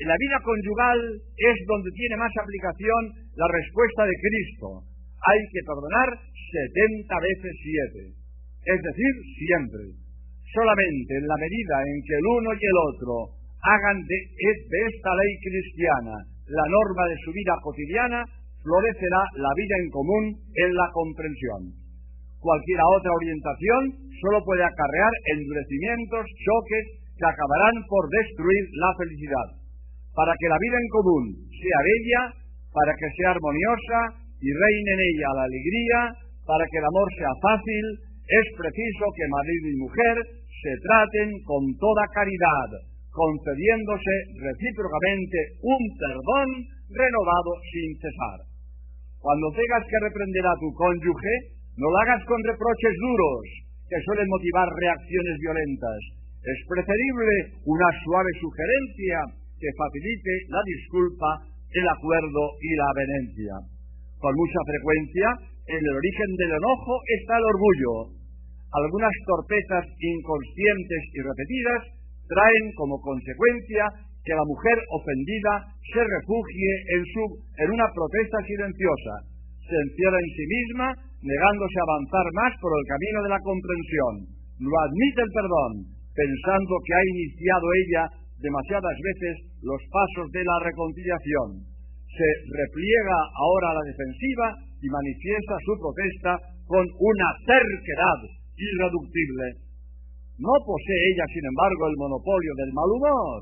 [0.02, 3.02] En la vida conyugal es donde tiene más aplicación
[3.38, 4.82] la respuesta de Cristo.
[5.22, 8.02] Hay que perdonar setenta veces siete,
[8.66, 9.94] es decir, siempre.
[10.50, 13.14] Solamente en la medida en que el uno y el otro
[13.62, 16.14] hagan de, de esta ley cristiana
[16.52, 18.20] la norma de su vida cotidiana,
[18.62, 21.81] florecerá la vida en común en la comprensión.
[22.42, 23.82] Cualquier otra orientación
[24.18, 29.48] solo puede acarrear endurecimientos, choques que acabarán por destruir la felicidad.
[30.10, 32.22] Para que la vida en común sea bella,
[32.74, 36.00] para que sea armoniosa y reine en ella la alegría,
[36.42, 37.84] para que el amor sea fácil,
[38.26, 40.16] es preciso que marido y mujer
[40.50, 42.70] se traten con toda caridad,
[43.06, 46.48] concediéndose recíprocamente un perdón
[46.90, 48.38] renovado sin cesar.
[49.22, 53.44] Cuando tengas que reprender a tu cónyuge, no lo hagas con reproches duros,
[53.88, 56.00] que suelen motivar reacciones violentas.
[56.42, 59.18] Es preferible una suave sugerencia
[59.56, 61.30] que facilite la disculpa,
[61.72, 63.54] el acuerdo y la avenencia.
[64.20, 65.28] Con mucha frecuencia,
[65.72, 67.94] en el origen del enojo está el orgullo.
[68.72, 71.80] Algunas torpezas inconscientes y repetidas
[72.26, 73.84] traen como consecuencia
[74.24, 75.52] que la mujer ofendida
[75.92, 77.22] se refugie en, su,
[77.58, 79.14] en una protesta silenciosa,
[79.62, 80.88] se encierra en sí misma,
[81.22, 84.14] negándose a avanzar más por el camino de la comprensión.
[84.58, 85.72] No admite el perdón,
[86.14, 88.02] pensando que ha iniciado ella
[88.42, 91.48] demasiadas veces los pasos de la reconciliación.
[92.10, 94.46] Se repliega ahora a la defensiva
[94.82, 96.32] y manifiesta su protesta
[96.66, 98.18] con una terquedad
[98.58, 99.46] irreductible.
[100.42, 103.40] No posee ella, sin embargo, el monopolio del mal humor.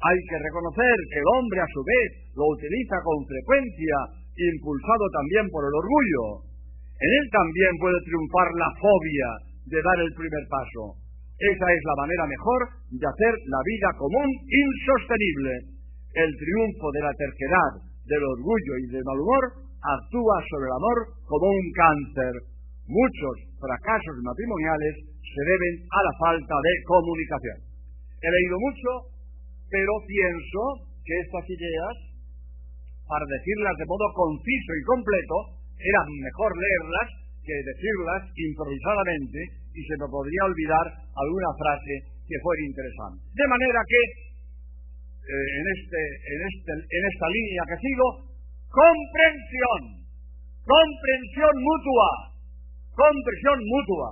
[0.00, 3.96] Hay que reconocer que el hombre, a su vez, lo utiliza con frecuencia,
[4.32, 6.49] impulsado también por el orgullo.
[7.00, 9.28] En él también puede triunfar la fobia
[9.72, 11.00] de dar el primer paso.
[11.40, 12.60] Esa es la manera mejor
[12.92, 15.80] de hacer la vida común insostenible.
[16.12, 17.72] El triunfo de la terquedad,
[18.04, 19.44] del orgullo y del mal humor
[19.80, 22.34] actúa sobre el amor como un cáncer.
[22.84, 27.58] Muchos fracasos matrimoniales se deben a la falta de comunicación.
[28.20, 28.90] He leído mucho,
[29.72, 30.60] pero pienso
[31.00, 31.94] que estas ideas,
[33.08, 37.08] para decirlas de modo conciso y completo, era mejor leerlas
[37.40, 39.38] que decirlas improvisadamente
[39.72, 41.94] y se me podría olvidar alguna frase
[42.28, 43.20] que fuera interesante.
[43.32, 44.00] De manera que
[45.30, 48.06] eh, en, este, en, este, en esta línea que sigo,
[48.70, 49.80] comprensión,
[50.66, 52.10] comprensión mutua,
[52.94, 54.10] comprensión mutua.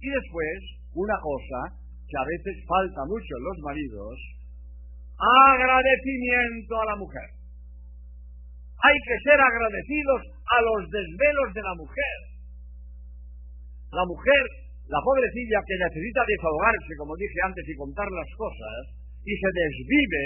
[0.00, 0.58] Y después,
[0.94, 1.60] una cosa
[2.10, 4.16] que a veces falta mucho en los maridos,
[5.20, 7.28] agradecimiento a la mujer.
[8.80, 12.18] Hay que ser agradecidos a los desvelos de la mujer.
[13.90, 14.44] La mujer
[14.90, 18.90] la pobrecilla que necesita desahogarse, como dije antes, y contar las cosas,
[19.22, 20.24] y se desvive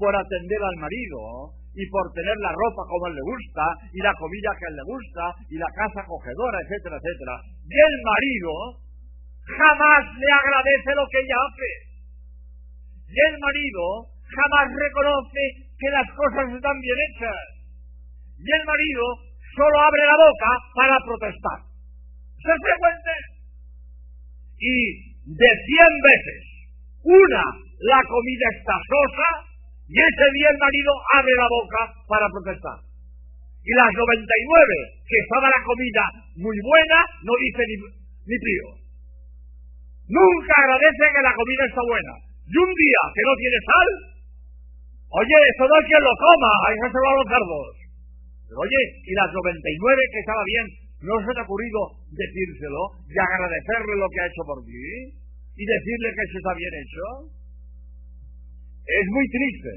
[0.00, 4.16] por atender al marido, y por tener la ropa como él le gusta, y la
[4.16, 7.34] comida que él le gusta, y la casa acogedora, etcétera, etcétera.
[7.68, 8.52] Y el marido
[9.44, 11.70] jamás le agradece lo que ella hace.
[13.12, 13.84] Y el marido
[14.32, 15.42] jamás reconoce
[15.76, 17.44] que las cosas están bien hechas.
[18.40, 19.04] Y el marido
[19.56, 21.58] solo abre la boca para protestar.
[22.36, 23.36] ¿Se es frecuente?
[24.58, 24.76] y
[25.36, 26.42] de cien veces
[27.04, 27.44] una
[27.76, 29.28] la comida está sosa
[29.86, 32.78] y ese día el marido abre la boca para protestar.
[33.62, 36.02] Y las 99 que estaba la comida
[36.40, 37.76] muy buena no dice ni,
[38.26, 38.68] ni pío.
[40.08, 42.14] Nunca agradece que la comida está buena.
[42.46, 43.90] Y un día que no tiene sal,
[45.18, 47.75] oye, esto no hay quien lo coma, hay que hacerlo a los cerdos.
[48.46, 50.66] Pero oye, y las 99 que estaba bien,
[51.02, 55.12] ¿No se te ha ocurrido decírselo y agradecerle lo que ha hecho por ti?
[55.54, 57.04] ¿Y decirle que eso está bien hecho?
[58.80, 59.72] Es muy triste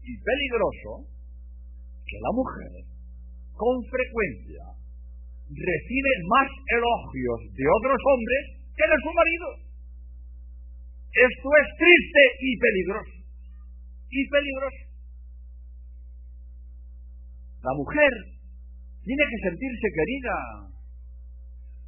[0.00, 1.04] y peligroso
[2.08, 2.72] que la mujer,
[3.52, 4.64] con frecuencia,
[5.52, 9.48] recibe más elogios de otros hombres que de su marido.
[11.12, 13.16] Esto es triste y peligroso.
[14.08, 14.89] Y peligroso.
[17.60, 18.12] La mujer
[19.04, 20.36] tiene que sentirse querida.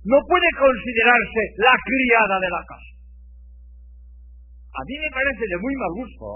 [0.04, 2.92] No puede considerarse la criada de la casa.
[4.72, 6.28] A mí me parece de muy mal gusto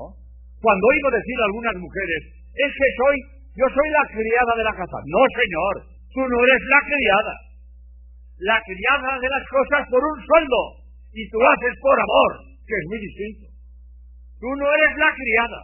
[0.60, 2.20] cuando oigo decir a algunas mujeres,
[2.52, 3.16] es que soy,
[3.60, 4.98] yo soy la criada de la casa.
[5.04, 5.74] No, señor,
[6.16, 7.34] tú no eres la criada.
[8.40, 10.60] La criada de las cosas por un sueldo
[11.12, 12.32] y tú haces por amor,
[12.64, 13.46] que es muy distinto.
[14.40, 15.60] Tú no eres la criada,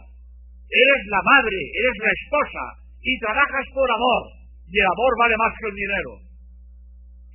[0.69, 5.53] eres la madre, eres la esposa y trabajas por amor y el amor vale más
[5.59, 6.11] que el dinero.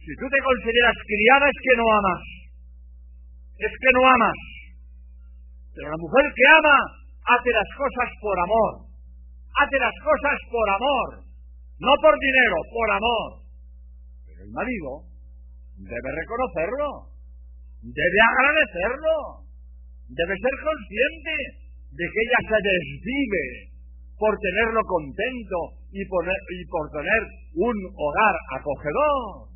[0.01, 2.25] Si tú te consideras criada es que no amas.
[3.61, 4.41] Es que no amas.
[5.77, 6.79] Pero la mujer que ama
[7.29, 8.73] hace las cosas por amor.
[9.61, 11.09] Hace las cosas por amor.
[11.79, 13.29] No por dinero, por amor.
[14.25, 14.91] Pero el marido
[15.77, 17.13] debe reconocerlo.
[17.85, 19.15] Debe agradecerlo.
[20.09, 21.35] Debe ser consciente
[21.93, 23.68] de que ella se desvive
[24.19, 25.59] por tenerlo contento
[25.95, 27.23] y por, y por tener
[27.55, 29.49] un hogar acogedor.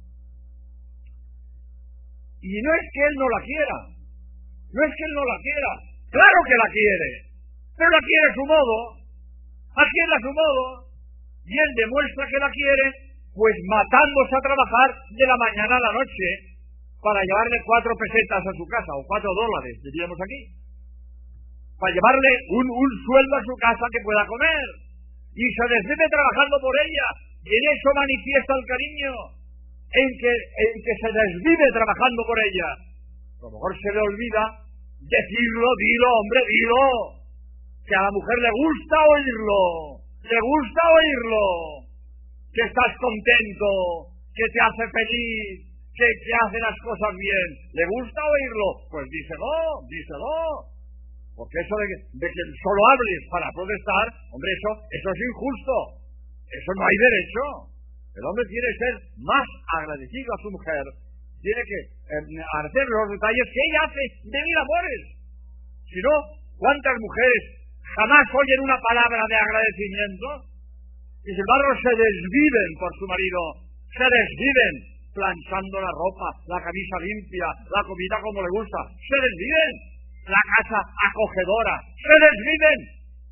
[2.42, 3.78] Y no es que él no la quiera,
[4.70, 5.70] no es que él no la quiera,
[6.10, 7.10] claro que la quiere,
[7.76, 8.76] pero la quiere a su modo,
[9.78, 10.62] aquí a su modo,
[11.46, 12.86] y él demuestra que la quiere,
[13.34, 16.26] pues matándose a trabajar de la mañana a la noche
[17.02, 20.61] para llevarle cuatro pesetas a su casa, o cuatro dólares, diríamos aquí,
[21.82, 24.66] para llevarle un, un sueldo a su casa que pueda comer,
[25.34, 27.06] y se desvive trabajando por ella,
[27.42, 29.12] y en eso manifiesta el cariño,
[29.90, 32.70] en que, en que se desvive trabajando por ella.
[32.70, 34.42] A lo mejor se le olvida
[35.02, 36.86] decirlo, dilo, hombre, dilo.
[37.82, 39.60] Que a la mujer le gusta oírlo,
[40.22, 41.44] le gusta oírlo.
[42.54, 43.68] Que estás contento,
[44.30, 47.48] que te hace feliz, que te hace las cosas bien.
[47.74, 48.68] ¿Le gusta oírlo?
[48.86, 49.50] Pues díselo,
[49.90, 50.71] díselo.
[51.32, 55.76] Porque eso de que, de que solo hables para protestar, hombre, eso, eso es injusto.
[56.52, 57.44] Eso no hay derecho.
[58.12, 59.46] El hombre tiene que ser más
[59.80, 60.84] agradecido a su mujer,
[61.40, 61.80] tiene que
[62.12, 65.02] eh, hacer los detalles que ella hace de mil amores.
[65.88, 66.14] Si no,
[66.60, 67.42] ¿cuántas mujeres
[67.80, 70.28] jamás oyen una palabra de agradecimiento?
[71.24, 73.40] Y sin embargo se desviven por su marido,
[73.96, 74.74] se desviven
[75.16, 79.72] planchando la ropa, la camisa limpia, la comida como le gusta, se desviven,
[80.26, 82.78] la casa acogedora, se desviven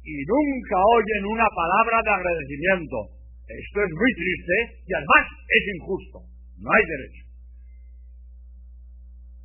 [0.03, 2.99] y nunca oyen una palabra de agradecimiento.
[3.47, 6.19] Esto es muy triste y además es injusto.
[6.59, 7.25] No hay derecho.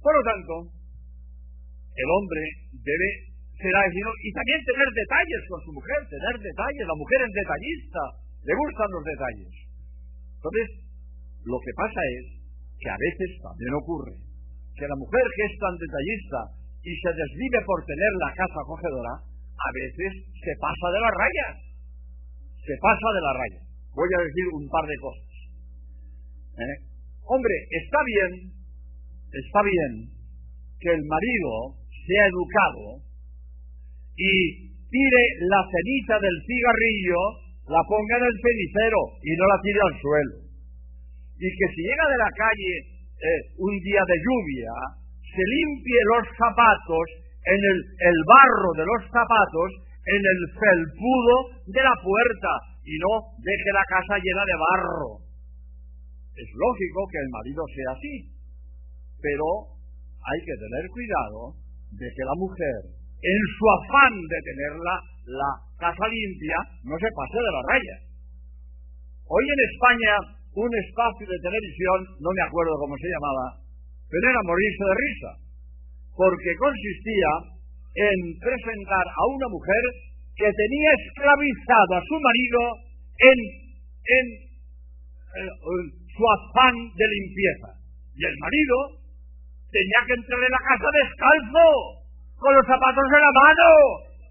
[0.01, 0.53] Por lo tanto,
[1.95, 3.09] el hombre debe
[3.57, 6.85] ser agradecido y también tener detalles con su mujer, tener detalles.
[6.85, 8.03] La mujer es detallista,
[8.45, 9.53] le gustan los detalles.
[10.37, 10.67] Entonces,
[11.45, 12.25] lo que pasa es
[12.77, 14.13] que a veces también ocurre
[14.75, 16.39] que la mujer que es tan detallista
[16.86, 21.47] y se desvive por tener la casa acogedora, a veces se pasa de la raya.
[22.61, 23.65] Se pasa de la raya
[23.95, 25.31] voy a decir un par de cosas.
[26.59, 26.75] ¿Eh?
[27.25, 28.31] Hombre, está bien,
[29.31, 29.91] está bien
[30.79, 33.01] que el marido sea educado
[34.19, 34.31] y
[34.91, 37.19] tire la ceniza del cigarrillo,
[37.71, 40.38] la ponga en el cenicero y no la tire al suelo.
[41.39, 42.73] Y que si llega de la calle
[43.15, 44.73] eh, un día de lluvia,
[45.36, 47.05] se limpie los zapatos
[47.43, 49.69] en el, barro de los zapatos
[50.07, 51.36] en el felpudo
[51.67, 52.51] de la puerta
[52.88, 55.11] y no deje la casa llena de barro.
[56.36, 58.15] Es lógico que el marido sea así,
[59.19, 59.75] pero
[60.23, 61.53] hay que tener cuidado
[61.99, 62.79] de que la mujer,
[63.19, 66.57] en su afán de tener la, casa limpia,
[66.88, 67.97] no se pase de la raya.
[69.27, 70.13] Hoy en España,
[70.55, 73.64] un espacio de televisión, no me acuerdo cómo se llamaba,
[74.16, 75.32] pero era morirse de risa,
[76.16, 77.32] porque consistía
[77.99, 79.84] en presentar a una mujer
[80.39, 82.59] que tenía esclavizado a su marido
[83.20, 83.38] en,
[84.07, 84.26] en,
[85.36, 85.51] eh,
[86.16, 87.76] su afán de limpieza.
[88.16, 89.03] Y el marido
[89.68, 91.68] tenía que entrar en la casa descalzo,
[92.39, 93.68] con los zapatos en la mano,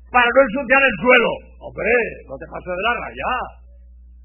[0.08, 1.32] para no ensuciar el suelo.
[1.60, 1.92] Hombre,
[2.24, 3.32] no te pases de la raya.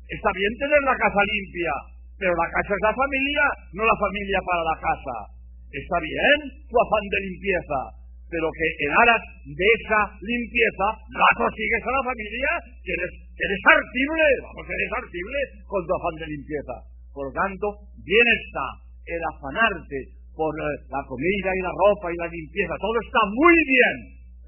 [0.08, 1.76] Está bien tener la casa limpia,
[2.16, 3.46] pero la casa es la familia,
[3.76, 5.39] no la familia para la casa.
[5.70, 7.80] Está bien tu afán de limpieza,
[8.26, 12.52] pero que en aras de esa limpieza la consigues a la familia,
[12.82, 15.40] que eres, eres artible, vamos, eres artible
[15.70, 16.76] con tu afán de limpieza.
[17.14, 17.66] Por lo tanto,
[18.02, 18.66] bien está
[19.06, 19.98] el afanarte
[20.34, 23.96] por eh, la comida y la ropa y la limpieza, todo está muy bien,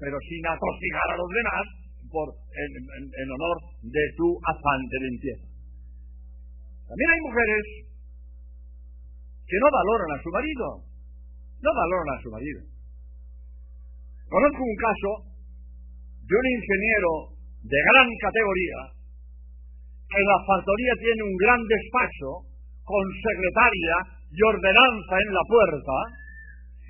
[0.02, 1.64] pero sin atosigar a los demás
[2.10, 5.46] por, en honor de tu afán de limpieza.
[6.92, 7.62] También hay mujeres
[9.48, 10.91] que no valoran a su marido,
[11.62, 12.60] no valoran a su marido.
[14.28, 15.10] Conozco un caso
[16.26, 17.10] de un ingeniero
[17.62, 18.78] de gran categoría
[20.10, 22.30] que en la factoría tiene un gran despacho
[22.82, 23.96] con secretaria
[24.32, 25.96] y ordenanza en la puerta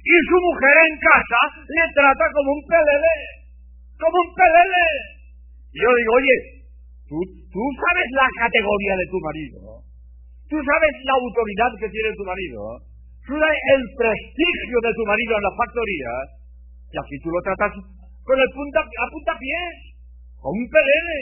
[0.03, 3.17] y su mujer en casa le trata como un pelele,
[3.95, 4.87] como un pelele.
[5.71, 6.37] Y yo digo, oye,
[7.07, 7.17] tú,
[7.51, 9.59] tú sabes la categoría de tu marido,
[10.51, 12.61] tú sabes la autoridad que tiene tu marido,
[13.27, 16.13] sabes el prestigio de tu marido en la factoría,
[16.93, 17.73] y aquí tú lo tratas
[18.23, 19.75] con el punta, a punta pies,
[20.39, 21.21] con un pelele.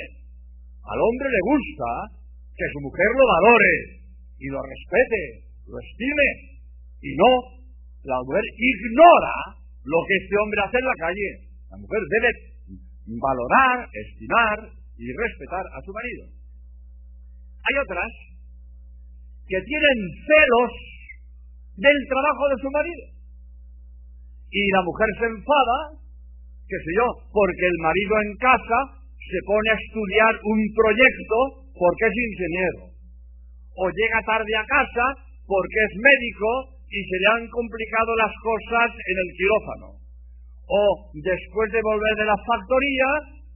[0.81, 1.91] Al hombre le gusta
[2.57, 3.75] que su mujer lo valore
[4.41, 5.23] y lo respete,
[5.69, 6.29] lo estime.
[7.01, 7.33] Y no,
[8.05, 9.37] la mujer ignora
[9.85, 11.31] lo que este hombre hace en la calle.
[11.71, 12.31] La mujer debe
[13.21, 14.59] valorar, estimar
[14.99, 16.25] y respetar a su marido.
[17.61, 18.11] Hay otras
[19.49, 20.90] que tienen celos
[21.81, 23.05] del trabajo de su marido.
[24.53, 25.79] Y la mujer se enfada,
[26.69, 28.79] qué sé yo, porque el marido en casa
[29.17, 31.39] se pone a estudiar un proyecto
[31.73, 32.81] porque es ingeniero.
[33.81, 35.07] O llega tarde a casa
[35.47, 36.51] porque es médico
[36.91, 39.89] y se le han complicado las cosas en el quirófano.
[40.67, 40.83] O
[41.15, 43.11] después de volver de la factoría,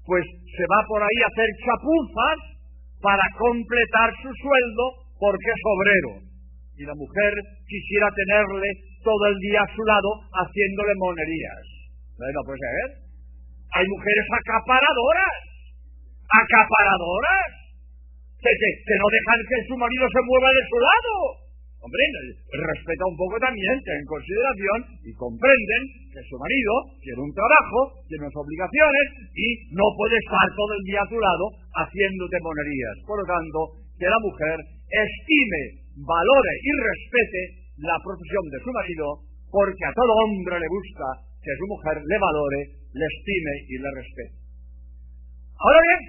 [0.06, 2.38] pues se va por ahí a hacer chapuzas
[3.02, 4.84] para completar su sueldo
[5.18, 6.33] porque es obrero.
[6.76, 7.32] Y la mujer
[7.66, 8.68] quisiera tenerle
[9.02, 11.64] todo el día a su lado haciéndole monerías.
[12.18, 13.04] No puede ser.
[13.74, 15.34] Hay mujeres acaparadoras.
[16.24, 17.50] Acaparadoras.
[18.42, 21.44] Que, que no dejan que su marido se mueva de su lado.
[21.84, 22.00] Hombre,
[22.48, 25.82] respeta un poco también, en consideración y comprenden
[26.16, 29.06] que su marido tiene un trabajo, tiene unas obligaciones
[29.36, 31.44] y no puede estar todo el día a tu lado
[31.76, 32.96] haciéndote monerías.
[33.04, 33.58] Por lo tanto,
[34.00, 34.56] que la mujer
[34.88, 37.42] estime, valore y respete
[37.78, 39.06] la profesión de su marido,
[39.50, 41.06] porque a todo hombre le gusta
[41.38, 42.60] que su mujer le valore,
[42.94, 44.36] le estime y le respete.
[45.54, 46.02] Ahora bien,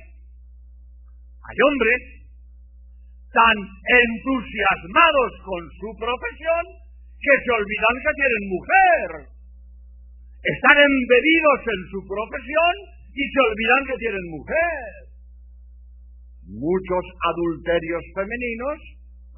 [1.45, 2.01] hay hombres
[3.35, 6.63] tan entusiasmados con su profesión
[7.19, 9.09] que se olvidan que tienen mujer.
[10.45, 12.73] Están embebidos en su profesión
[13.11, 14.89] y se olvidan que tienen mujer.
[16.45, 18.79] Muchos adulterios femeninos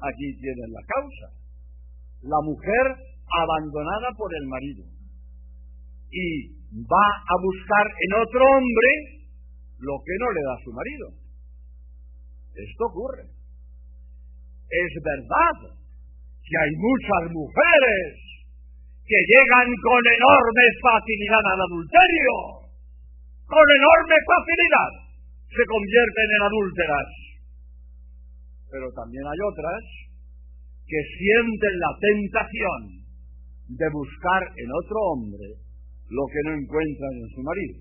[0.00, 1.26] aquí tienen la causa.
[2.22, 2.86] La mujer
[3.28, 4.84] abandonada por el marido
[6.10, 6.26] y
[6.72, 8.90] va a buscar en otro hombre
[9.78, 11.06] lo que no le da su marido.
[12.54, 13.24] Esto ocurre.
[14.68, 15.78] Es verdad
[16.42, 18.28] que hay muchas mujeres
[19.06, 22.34] que llegan con enorme facilidad al adulterio,
[23.46, 24.92] con enorme facilidad
[25.48, 27.08] se convierten en adúlteras.
[28.70, 29.82] Pero también hay otras
[30.84, 32.80] que sienten la tentación
[33.68, 35.46] de buscar en otro hombre
[36.08, 37.76] lo que no encuentran en su marido.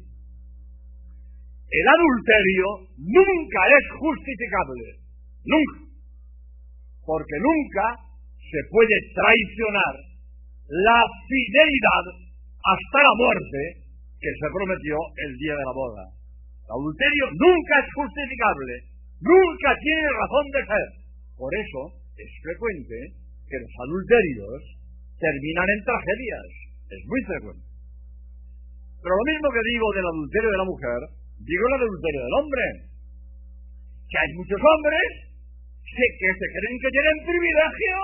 [1.67, 2.67] El adulterio
[2.99, 4.85] nunca es justificable,
[5.43, 5.88] nunca
[7.07, 7.85] porque nunca
[8.35, 9.95] se puede traicionar
[10.67, 12.05] la fidelidad
[12.59, 13.88] hasta la muerte
[14.19, 16.03] que se prometió el día de la boda.
[16.67, 18.73] El adulterio nunca es justificable,
[19.22, 20.88] nunca tiene razón de ser.
[21.38, 21.82] Por eso
[22.18, 22.97] es frecuente
[23.47, 24.59] que los adulterios
[25.18, 26.47] terminan en tragedias.
[26.89, 27.68] Es muy frecuente.
[29.01, 30.99] Pero lo mismo que digo del adulterio de la mujer,
[31.39, 32.65] digo del adulterio del hombre.
[34.07, 35.07] Que hay muchos hombres
[35.84, 37.99] que, se creen que tienen privilegio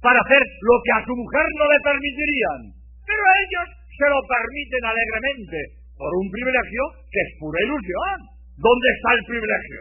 [0.00, 2.60] para hacer lo que a su mujer no le permitirían.
[3.04, 5.58] Pero a ellos se lo permiten alegremente
[5.96, 8.33] por un privilegio que es pura ilusión.
[8.56, 9.80] ¿Dónde está el privilegio?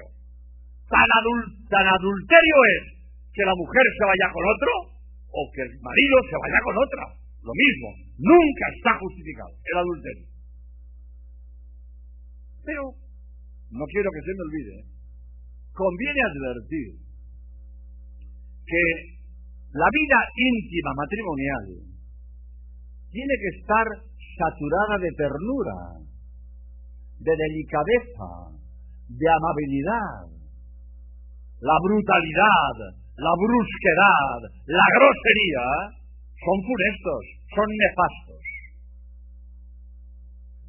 [0.89, 1.07] Tan,
[1.69, 2.83] tan adulterio es
[3.33, 4.71] que la mujer se vaya con otro
[5.33, 7.03] o que el marido se vaya con otra.
[7.43, 10.27] Lo mismo, nunca está justificado el adulterio.
[12.63, 12.83] Pero
[13.73, 14.93] no quiero que se me olvide
[15.73, 16.89] conviene advertir
[18.65, 18.83] que
[19.73, 21.65] la vida íntima matrimonial
[23.09, 23.85] tiene que estar
[24.37, 25.77] saturada de ternura,
[27.19, 28.29] de delicadeza,
[29.13, 30.33] de amabilidad.
[31.61, 32.75] La brutalidad,
[33.17, 35.67] la brusquedad, la grosería
[36.43, 37.23] son funestos,
[37.55, 38.43] son nefastos.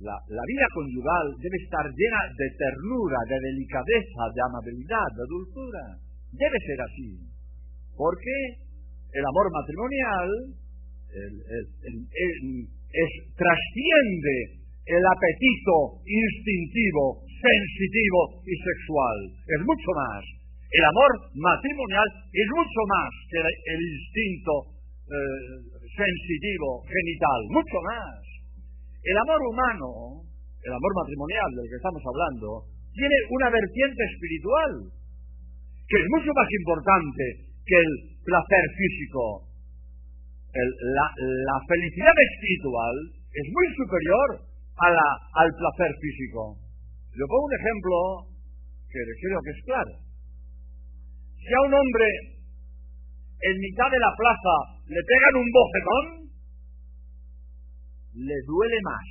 [0.05, 5.97] La, vida conyugal debe estar llena de ternura, de delicadeza, de amabilidad, de dulzura.
[6.31, 7.25] Debe ser así.
[7.97, 8.37] Porque
[9.15, 10.29] el amor matrimonial
[13.33, 19.19] trasciende el apetito instintivo, sensitivo y sexual.
[19.49, 20.23] Es mucho más.
[20.69, 24.53] El amor matrimonial es mucho más que el, instinto
[25.09, 27.41] eh, sensitivo, genital.
[27.49, 28.21] Mucho más.
[29.05, 29.89] El amor humano,
[30.65, 34.73] el amor matrimonial del que estamos hablando, tiene una vertiente espiritual,
[35.89, 37.25] que es mucho más importante
[37.65, 37.93] que el
[38.25, 39.49] placer físico.
[40.53, 42.95] la, felicidad espiritual
[43.33, 45.07] es muy superior a la,
[45.39, 46.59] al placer físico.
[47.15, 47.97] Le pongo un ejemplo
[48.91, 49.95] que creo que es claro.
[51.39, 52.09] Si a un hombre
[53.41, 54.57] en mitad de la plaza
[54.87, 56.07] le pegan un bofetón,
[58.15, 59.07] le duele más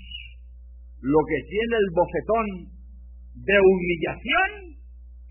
[1.04, 2.48] lo que tiene el bofetón
[3.36, 4.50] de humillación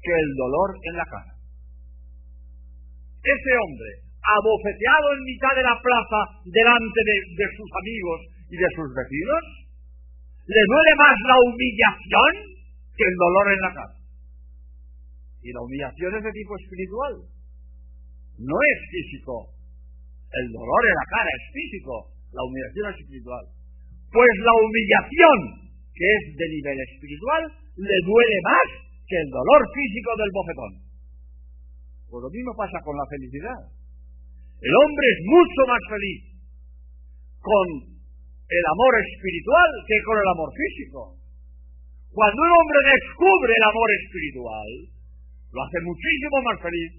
[0.02, 1.32] que el dolor en la cara.
[3.22, 8.18] Ese hombre, abofeteado en mitad de la plaza delante de, sus amigos
[8.50, 9.61] y de sus vecinos?
[10.42, 12.32] ¿Le duele más la humillación
[12.96, 13.96] que el dolor en la cara?
[15.42, 17.14] Y la humillación es de tipo espiritual.
[18.42, 19.54] No es físico.
[20.34, 21.94] El dolor en la cara es físico.
[22.34, 23.44] La humillación es espiritual.
[24.10, 25.38] Pues la humillación,
[25.94, 27.42] que es de nivel espiritual,
[27.78, 28.68] le duele más
[29.06, 30.72] que el dolor físico del bofetón.
[32.10, 33.60] Pues lo mismo pasa con la felicidad.
[34.62, 36.20] El hombre es mucho más feliz
[37.42, 37.91] con
[38.52, 41.00] el amor espiritual que con el amor físico.
[42.12, 44.70] Cuando un hombre descubre el amor espiritual,
[45.52, 46.90] lo hace muchísimo más feliz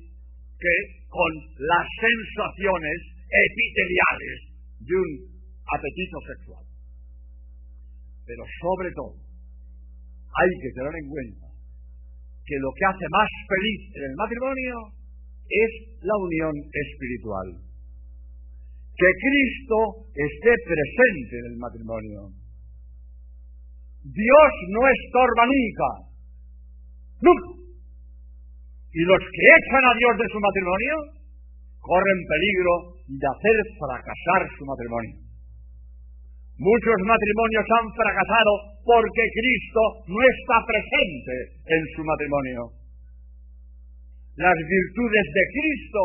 [0.57, 0.75] que
[1.09, 1.31] con
[1.61, 2.97] las sensaciones
[3.29, 4.37] epiteliales
[4.81, 5.09] de un
[5.69, 6.65] apetito sexual.
[8.25, 9.13] Pero sobre todo,
[10.33, 11.47] hay que tener en cuenta
[12.45, 14.75] que lo que hace más feliz en el matrimonio
[15.49, 17.47] es la unión espiritual.
[18.93, 19.77] Que Cristo
[20.13, 22.19] esté presente en el matrimonio.
[24.03, 25.89] Dios no estorba nunca.
[27.21, 27.63] Nunca.
[28.93, 30.95] Y los que echan a Dios de su matrimonio
[31.81, 32.73] corren peligro
[33.07, 35.23] de hacer fracasar su matrimonio.
[36.61, 38.53] Muchos matrimonios han fracasado
[38.85, 41.35] porque Cristo no está presente
[41.65, 42.61] en su matrimonio.
[44.37, 46.01] Las virtudes de Cristo,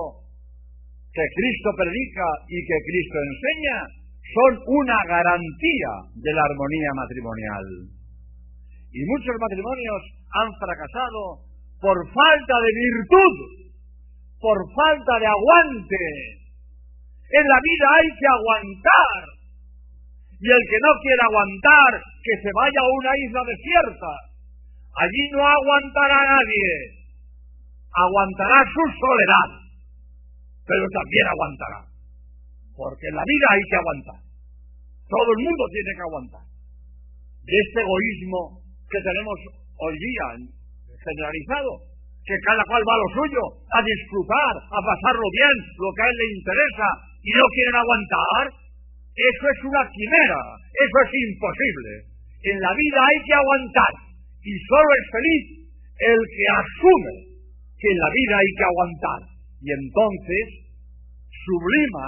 [1.13, 3.77] que Cristo predica y que Cristo enseña,
[4.29, 7.67] son una garantía de la armonía matrimonial.
[8.93, 10.03] Y muchos matrimonios
[10.33, 11.49] han fracasado
[11.81, 13.35] por falta de virtud,
[14.41, 16.05] por falta de aguante.
[17.29, 19.39] En la vida hay que aguantar
[20.39, 21.93] y el que no quiera aguantar,
[22.23, 24.13] que se vaya a una isla desierta.
[24.95, 26.71] Allí no aguantará nadie.
[27.91, 29.68] Aguantará su soledad.
[30.69, 31.81] Pero también aguantará.
[32.77, 34.21] Porque en la vida hay que aguantar.
[35.09, 36.45] Todo el mundo tiene que aguantar.
[37.49, 38.41] De este egoísmo
[38.93, 39.39] que tenemos
[39.81, 40.27] hoy día
[40.93, 41.73] generalizado,
[42.21, 43.43] que cada cual va a lo suyo,
[43.73, 46.89] a disfrutar, a pasarlo bien, lo que a él le interesa,
[47.25, 48.45] y no quieren aguantar,
[49.19, 50.41] eso es una quimera,
[50.71, 51.93] eso es imposible.
[52.39, 53.93] En la vida hay que aguantar
[54.47, 55.45] y solo es feliz
[55.99, 57.17] el que asume
[57.75, 59.21] que en la vida hay que aguantar
[59.61, 60.45] y entonces
[61.31, 62.07] sublima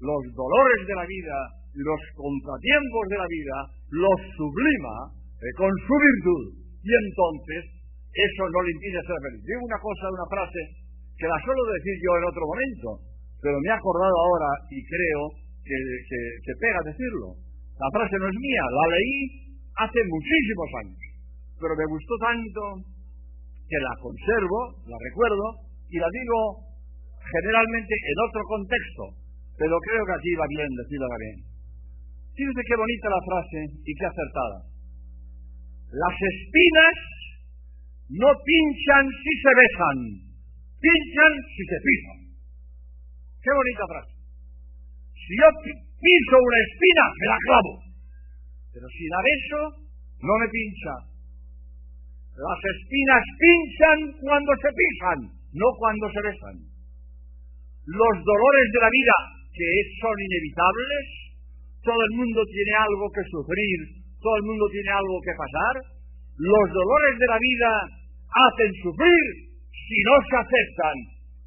[0.00, 1.38] los dolores de la vida,
[1.76, 3.56] los contratiempos de la vida,
[3.92, 4.96] los sublima
[5.40, 6.44] eh, con su virtud
[6.80, 7.62] y entonces
[8.10, 9.42] eso no le impide ser feliz.
[9.44, 10.60] Digo una cosa, una frase
[11.14, 12.88] que la suelo decir yo en otro momento,
[13.44, 15.22] pero me he acordado ahora y creo
[15.60, 17.36] que, pega decirlo.
[17.76, 19.16] La frase no es mía, la leí
[19.84, 21.00] hace muchísimos años,
[21.60, 22.62] pero me gustó tanto
[23.68, 25.46] que la conservo, la recuerdo
[25.88, 26.69] y la digo
[27.30, 29.02] generalmente en otro contexto,
[29.56, 31.38] pero creo que aquí va bien decirla bien.
[32.34, 34.58] Fíjense qué bonita la frase y qué acertada.
[35.90, 36.96] Las espinas
[38.10, 39.98] no pinchan si se besan,
[40.78, 42.18] pinchan si se pisan.
[43.42, 44.14] Qué bonita frase.
[45.14, 47.72] Si yo piso una espina, me la clavo.
[48.72, 49.60] Pero si la beso,
[50.22, 50.94] no me pincha.
[52.38, 55.18] Las espinas pinchan cuando se pisan,
[55.52, 56.69] no cuando se besan.
[57.90, 59.16] Los dolores de la vida,
[59.50, 59.68] que
[59.98, 61.04] son inevitables,
[61.82, 63.78] todo el mundo tiene algo que sufrir,
[64.22, 65.74] todo el mundo tiene algo que pasar.
[66.38, 67.70] Los dolores de la vida
[68.30, 70.96] hacen sufrir si no se aceptan,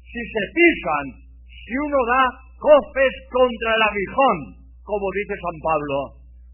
[0.04, 1.04] si se pisan,
[1.48, 2.22] si uno da
[2.60, 4.38] coces contra el aguijón,
[4.84, 5.96] como dice San Pablo.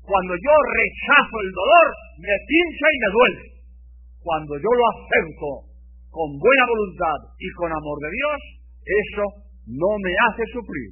[0.06, 1.86] Cuando yo rechazo el dolor,
[2.22, 3.42] me pincha y me duele.
[4.22, 5.50] Cuando yo lo acepto
[6.14, 8.38] con buena voluntad y con amor de Dios,
[8.86, 10.90] eso no me hace sufrir.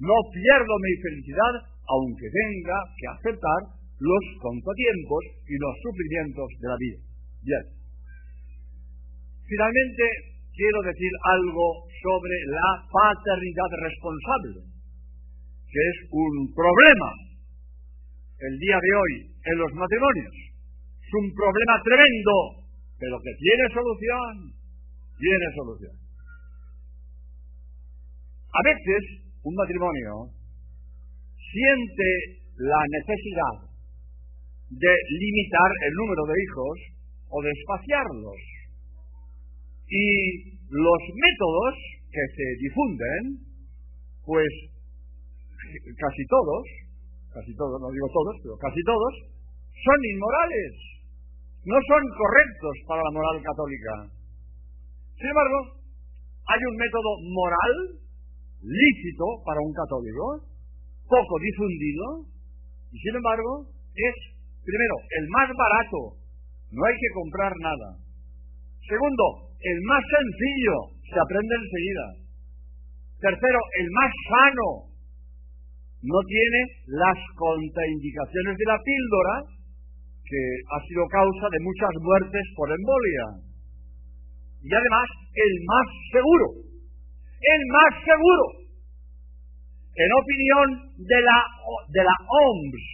[0.00, 1.54] No pierdo mi felicidad,
[1.88, 3.60] aunque tenga que aceptar
[4.00, 6.98] los contratiempos y los sufrimientos de la vida.
[7.44, 7.64] Bien.
[9.48, 10.04] Finalmente,
[10.52, 14.60] quiero decir algo sobre la paternidad responsable,
[15.68, 17.10] que es un problema
[18.40, 19.12] el día de hoy
[19.44, 20.34] en los matrimonios.
[21.00, 22.34] Es un problema tremendo,
[22.98, 24.32] pero que tiene solución,
[25.16, 26.03] tiene solución.
[28.54, 29.02] A veces
[29.42, 30.30] un matrimonio
[31.34, 32.08] siente
[32.56, 33.66] la necesidad
[34.70, 36.76] de limitar el número de hijos
[37.30, 38.40] o de espaciarlos
[39.90, 40.06] y
[40.70, 41.74] los métodos
[42.10, 43.22] que se difunden,
[44.24, 44.48] pues
[45.98, 46.62] casi todos,
[47.34, 49.12] casi todos, no digo todos, pero casi todos,
[49.82, 50.72] son inmorales,
[51.66, 53.92] no son correctos para la moral católica.
[55.18, 55.58] Sin embargo,
[56.46, 58.03] hay un método moral,
[58.64, 60.40] lícito para un católico,
[61.04, 62.24] poco difundido,
[62.92, 64.16] y sin embargo es,
[64.64, 66.16] primero, el más barato,
[66.72, 68.00] no hay que comprar nada.
[68.88, 72.06] Segundo, el más sencillo, se aprende enseguida.
[73.20, 74.68] Tercero, el más sano,
[76.04, 76.60] no tiene
[77.00, 79.34] las contraindicaciones de la píldora,
[80.24, 80.40] que
[80.72, 83.26] ha sido causa de muchas muertes por embolia.
[84.64, 86.73] Y además, el más seguro,
[87.44, 88.64] el más seguro,
[89.94, 90.66] en opinión
[90.96, 91.38] de la,
[91.92, 92.84] de la OMS,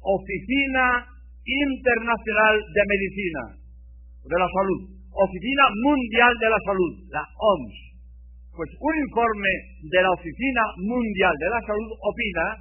[0.00, 1.04] Oficina
[1.44, 3.52] Internacional de Medicina,
[4.24, 7.76] de la Salud, Oficina Mundial de la Salud, la OMS.
[8.56, 9.52] Pues un informe
[9.86, 12.58] de la Oficina Mundial de la Salud opina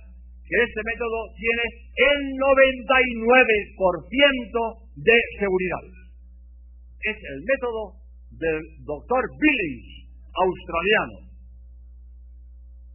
[0.48, 1.64] que este método tiene
[1.98, 5.84] el 99% de seguridad.
[7.02, 7.96] Es el método
[8.32, 11.27] del doctor Billings, australiano.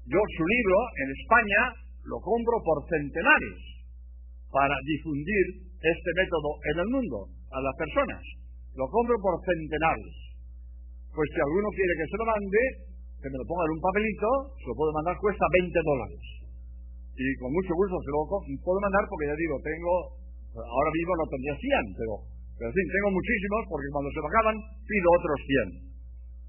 [0.07, 1.61] Yo su libro en España
[2.07, 3.59] lo compro por centenares
[4.51, 7.19] para difundir este método en el mundo,
[7.51, 8.23] a las personas.
[8.75, 10.15] Lo compro por centenares.
[11.15, 12.61] Pues si alguno quiere que se lo mande,
[13.21, 14.29] que me lo ponga en un papelito,
[14.59, 16.23] se lo puedo mandar, cuesta 20 dólares.
[17.13, 18.21] Y con mucho gusto se lo
[18.65, 19.95] puedo mandar porque ya digo, tengo,
[20.57, 22.15] ahora mismo no tendría 100, pero
[22.63, 24.55] pero en fin, tengo muchísimos porque cuando se me
[24.87, 25.39] pido otros
[25.83, 25.92] 100.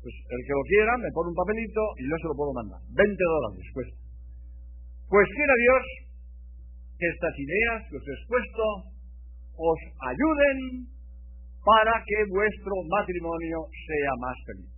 [0.04, 2.80] Pues el que lo quiera me pone un papelito y yo se lo puedo mandar.
[2.91, 3.95] 20 dólares cuesta.
[5.08, 5.84] Pues quiera Dios
[6.99, 8.64] que estas ideas que os he expuesto
[9.56, 10.91] os ayuden
[11.64, 14.72] para que vuestro matrimonio sea más feliz.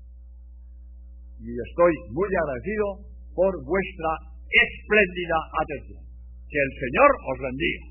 [1.42, 2.86] Y estoy muy agradecido
[3.34, 4.12] por vuestra
[4.46, 6.06] espléndida atención.
[6.46, 7.82] Que el Señor os bendiga.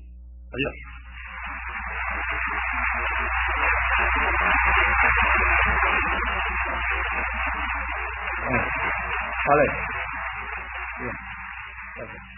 [0.55, 0.95] Adiós.
[9.47, 9.65] Vale.
[10.99, 11.11] Bien.
[11.95, 12.34] Gracias.